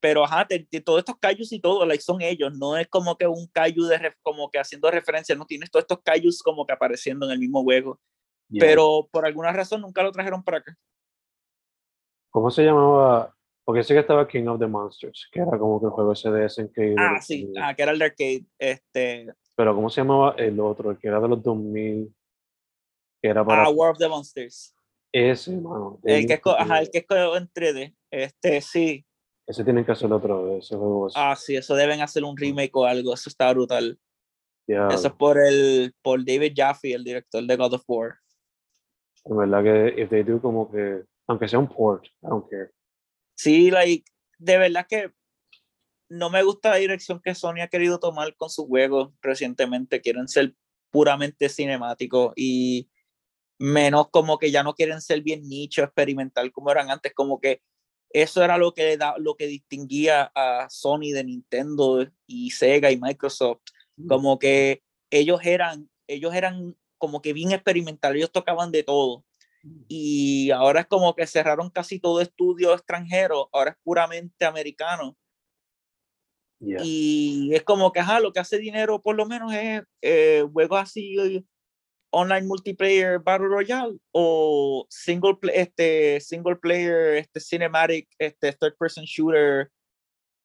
[0.00, 0.46] Pero ajá,
[0.84, 4.14] todos estos kaijus y todo, like, son ellos, no es como que un kaiju de
[4.22, 7.62] como que haciendo referencia, no tienes todos estos kaijus como que apareciendo en el mismo
[7.62, 7.98] juego.
[8.58, 10.76] Pero por alguna razón nunca lo trajeron para acá.
[12.30, 13.34] ¿Cómo se llamaba?
[13.64, 16.30] Porque sé que estaba King of the Monsters, que era como que el juego ese
[16.30, 16.78] de SNK.
[16.98, 18.44] Ah, sí, ah, que era el de arcade.
[18.58, 19.32] Este...
[19.56, 20.90] Pero ¿cómo se llamaba el otro?
[20.90, 22.14] El que era de los 2000.
[23.22, 23.64] Que era para...
[23.64, 24.74] Ah, War of the Monsters.
[25.14, 26.00] Ese, mano.
[26.02, 27.94] El que, es, ajá, el que es en 3D.
[28.10, 29.06] Este, sí.
[29.46, 31.08] Ese tienen que hacer otro ese juego.
[31.14, 33.14] Ah, sí, eso deben hacer un remake o algo.
[33.14, 33.96] Eso está brutal.
[34.66, 38.14] Eso es por, el, por David Jaffe, el director de God of War.
[39.24, 42.70] En verdad que, if they do como que, aunque sea un port, I don't care.
[43.36, 45.12] Sí, like, de verdad que
[46.08, 50.00] no me gusta la dirección que Sony ha querido tomar con sus juegos recientemente.
[50.00, 50.56] Quieren ser
[50.90, 52.90] puramente cinemáticos y
[53.58, 57.62] menos como que ya no quieren ser bien nicho, experimental como eran antes, como que
[58.10, 62.96] eso era lo que, da, lo que distinguía a Sony de Nintendo y Sega y
[62.96, 63.62] Microsoft,
[63.96, 64.06] mm.
[64.06, 69.24] como que ellos eran, ellos eran como que bien experimental, ellos tocaban de todo.
[69.64, 69.82] Mm.
[69.88, 75.16] Y ahora es como que cerraron casi todo estudio extranjero, ahora es puramente americano.
[76.60, 80.80] Y es como que, ajá, lo que hace dinero por lo menos es eh, juegos
[80.80, 81.44] así
[82.14, 89.70] online multiplayer battle royale o single este single player este cinematic este third person shooter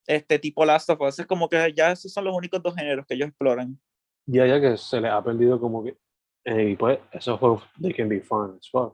[0.07, 3.05] este tipo Last of Us es como que ya esos son los únicos dos géneros
[3.05, 3.79] que ellos exploran
[4.25, 5.97] ya ya que se les ha perdido como que
[6.45, 8.93] eh, y pues esos juegos they can be fun as well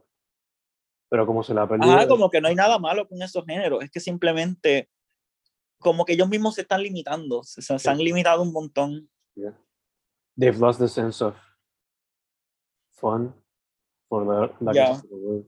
[1.08, 3.44] pero como se le ha perdido ah como que no hay nada malo con esos
[3.46, 4.88] géneros es que simplemente
[5.78, 9.08] como que ellos mismos se están limitando, se, se han limitado un montón.
[9.34, 9.52] Yeah.
[10.38, 11.34] They've lost the sense of
[12.96, 13.34] fun
[14.08, 15.00] for the, like Yeah.
[15.00, 15.44] the.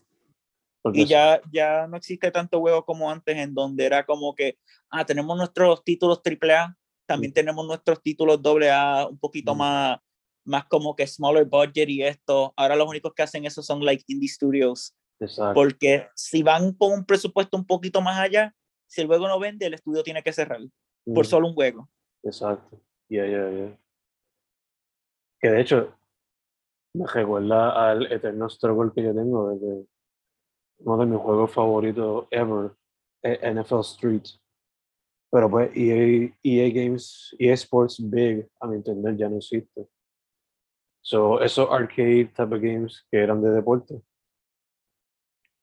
[0.82, 4.58] Porque Y ya, ya no existe tanto juego como antes, en donde era como que,
[4.90, 6.76] ah, tenemos nuestros títulos AAA,
[7.06, 9.58] también tenemos nuestros títulos AA, un poquito Mm.
[9.58, 9.98] más,
[10.44, 12.52] más como que smaller budget y esto.
[12.56, 15.54] Ahora los únicos que hacen eso son like indie studios, Exacto.
[15.54, 18.54] porque si van con un presupuesto un poquito más allá,
[18.86, 20.60] si el juego no vende, el estudio tiene que cerrar
[21.04, 21.88] por Mm, solo un juego.
[22.22, 22.80] Exacto.
[23.08, 23.78] Yeah, yeah, yeah.
[25.40, 25.97] Que de hecho
[26.98, 29.86] me recuerda al eterno struggle que yo tengo desde
[30.80, 32.72] uno de mis juegos favoritos ever,
[33.22, 34.24] NFL Street.
[35.30, 39.86] Pero pues EA, EA Games, EA Sports Big, a mi entender, ya no existe.
[41.02, 44.02] So, esos arcade type of games que eran de deporte,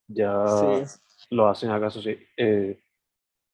[0.07, 0.99] ya Sí.
[1.31, 2.17] lo hacen acaso sí.
[2.37, 2.79] Eh,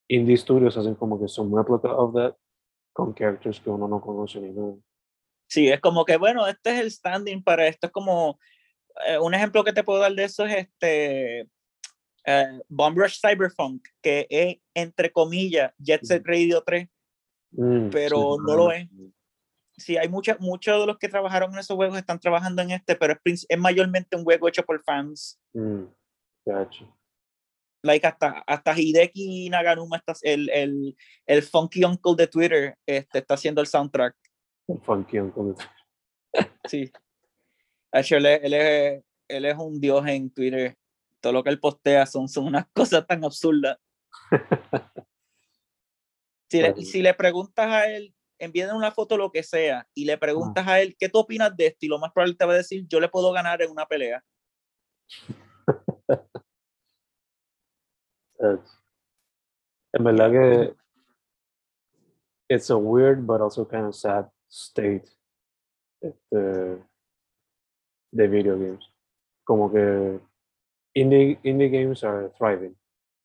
[0.08, 2.36] indie studios hacen como que son replica of that
[2.94, 4.74] con characters que uno no conoce ni nada.
[5.52, 7.88] Sí, es como que, bueno, este es el standing para esto.
[7.88, 8.40] Es como,
[9.06, 11.40] eh, un ejemplo que te puedo dar de eso es este
[12.24, 16.88] eh, Bomb Rush Cyberpunk, que es, entre comillas, Jet Set Radio 3.
[17.50, 18.88] Mm, Pero sí, no lo es.
[19.76, 22.96] Sí, hay mucha- muchos de los que trabajaron en esos juegos están trabajando en este,
[22.96, 25.38] pero es, es mayormente un juego hecho por fans.
[25.52, 25.84] Mm,
[26.46, 26.86] gotcha.
[27.84, 30.96] Like hasta, hasta Hideki Naganuma, está, el, el,
[31.26, 34.16] el funky uncle de Twitter, este, está haciendo el soundtrack.
[34.68, 35.54] El funky uncle.
[36.68, 36.90] Sí.
[37.92, 40.76] Hecho, él, es- él es, él es un dios en Twitter.
[41.20, 43.78] Todo lo que él postea son, son unas cosas tan absurdas.
[46.50, 50.18] Si le, si le preguntas a él, envíen una foto lo que sea, y le
[50.18, 51.86] preguntas a él, ¿qué tú opinas de esto?
[51.86, 54.22] Y lo más probable te va a decir, yo le puedo ganar en una pelea.
[59.94, 60.74] En verdad que
[62.48, 65.08] it's a weird but also kind of sad state
[66.00, 66.78] este,
[68.12, 68.84] de video games.
[69.44, 70.20] Como que
[70.94, 72.76] indie, indie games are thriving.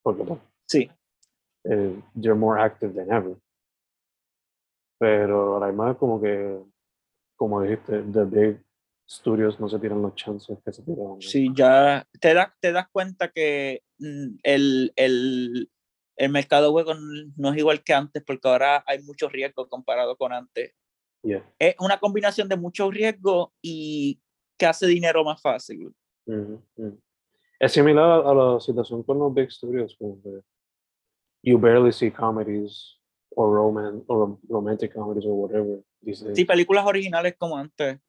[0.02, 0.24] Porque
[0.66, 0.90] Sí,
[1.66, 3.36] eh, they're more active than ever.
[5.00, 6.60] Pero además como que,
[7.36, 8.64] como dijiste, the big
[9.08, 11.22] studios no se tiran los chances que se tiran.
[11.22, 15.72] sí, ya te, das te das cuenta que mm, el, el,
[16.18, 16.98] el mercado de juegos
[17.38, 20.74] no es igual que antes, porque ahora hay mucho riesgo comparado con antes.
[21.28, 21.44] Yeah.
[21.60, 24.22] Es una combinación de mucho riesgo y
[24.58, 25.94] que hace dinero más fácil.
[27.60, 30.42] Es similar a la situación con los big studios, como que
[31.44, 32.98] you barely see comedies
[33.36, 36.36] or roman or romantic comedies or whatever these days.
[36.38, 38.00] Sí, películas originales como antes.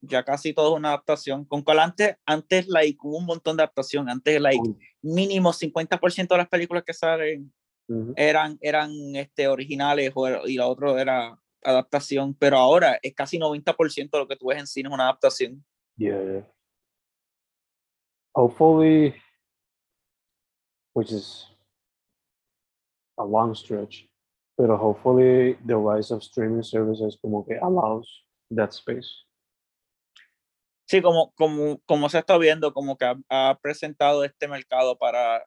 [0.00, 1.44] Ya casi todo es una adaptación.
[1.44, 4.08] Con cual antes, antes like, hubo un montón de adaptación.
[4.08, 4.62] Antes, like,
[5.02, 7.52] mínimo 50% de las películas que salen
[8.16, 12.34] eran, eran este, originales o, y la otra era adaptación.
[12.34, 15.64] Pero ahora es casi 90% de lo que tú ves en cine es una adaptación.
[15.96, 16.46] Yeah, yeah.
[18.34, 19.14] Hopefully,
[20.94, 21.46] which is
[23.18, 24.08] a long stretch,
[24.56, 29.24] pero hopefully the rise of streaming services como que allows that space.
[30.88, 35.44] Sí, como, como, como se está viendo, como que ha, ha presentado este mercado para,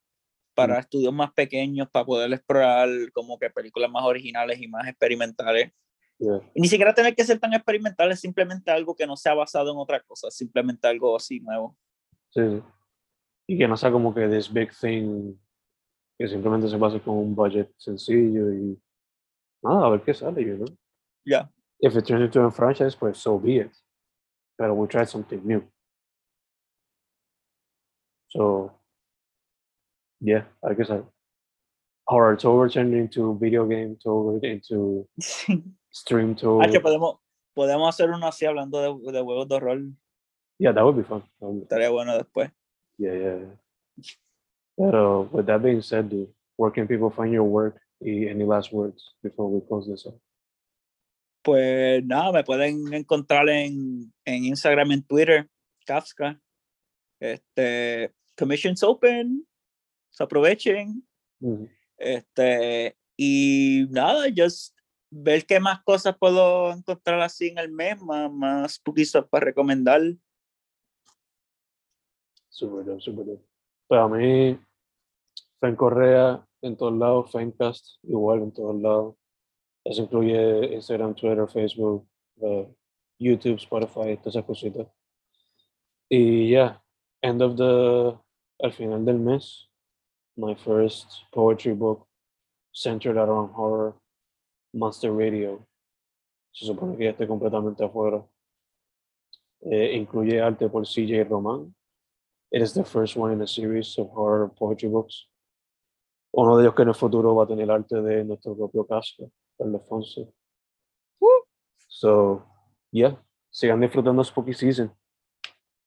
[0.54, 5.72] para estudios más pequeños, para poder explorar como que películas más originales y más experimentales.
[6.22, 6.40] Yeah.
[6.54, 9.78] Ni siquiera tener que ser tan experimental, es simplemente algo que no sea basado en
[9.78, 11.76] otra cosa, simplemente algo así nuevo.
[12.30, 12.62] Sí.
[13.48, 15.34] Y que no sea como que this big thing
[16.20, 18.80] que simplemente se base con un budget sencillo y
[19.64, 20.68] nada, a ver qué sale, you know.
[21.26, 21.50] Ya.
[21.80, 23.72] If it turns into a franchise, pues so be it.
[24.60, 25.64] Pero we tried something new.
[28.28, 28.72] So,
[30.20, 31.02] yeah, I guess I,
[32.06, 35.08] horror tour turned into video game tour, into
[35.92, 36.36] stream.
[36.62, 37.20] Ah, que podemos,
[37.54, 39.82] podemos hacer uno así hablando de, de juegos de horror.
[40.58, 41.24] Yeah, that would be fun.
[41.40, 41.62] Fun.
[41.62, 42.52] Estaría bueno después.
[42.98, 43.56] Yeah, yeah, yeah.
[44.78, 47.80] Pero with that being said, dude, where can people find your work?
[48.00, 50.20] Y any last words before we close this up?
[51.44, 55.50] Pues nada, me pueden encontrar en, en Instagram, en Twitter,
[55.86, 56.40] Kafka.
[57.20, 59.46] Este, commissions open,
[60.10, 61.04] se aprovechen.
[61.40, 61.68] Mhm.
[61.98, 64.76] Este, y nada, just
[65.12, 68.82] ver qué más cosas puedo encontrar así en el mes, más, más
[69.30, 70.02] para recomendar.
[72.60, 73.46] Dope, super dope.
[73.88, 74.58] Para mí,
[75.60, 79.16] Fen Correa en todos lados, Fencast igual en todos lados.
[79.84, 82.08] Eso incluye Instagram, Twitter, Facebook,
[82.38, 82.66] uh,
[83.20, 84.88] YouTube, Spotify, todas esas cositas.
[86.08, 86.84] Y ya,
[87.22, 88.18] end of the,
[88.64, 89.70] al final del mes,
[90.36, 92.08] my first poetry book
[92.72, 94.01] centered around horror.
[94.74, 95.68] Monster Radio.
[96.52, 98.26] Se supone que ya esté completamente afuera.
[99.62, 101.74] Eh, incluye arte por CJ Roman.
[102.52, 105.30] It is the first one in a series of horror poetry books.
[106.34, 109.26] Uno de ellos que en el futuro va a tener arte de nuestro propio Casca,
[109.58, 110.34] Carlos Fonse.
[111.88, 112.44] So,
[112.92, 113.22] yeah,
[113.52, 114.92] sigan disfrutando Spooky Season.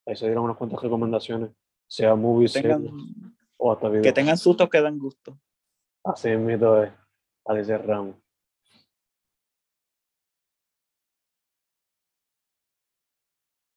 [0.06, 1.50] Ahí se dieron unas cuantas recomendaciones,
[1.88, 3.04] sea movies, Tengan, series,
[3.56, 4.04] o hasta videos.
[4.04, 5.38] que tengan sustos que dan gusto.
[6.04, 6.92] Así es,
[7.46, 8.16] Alice Ramos.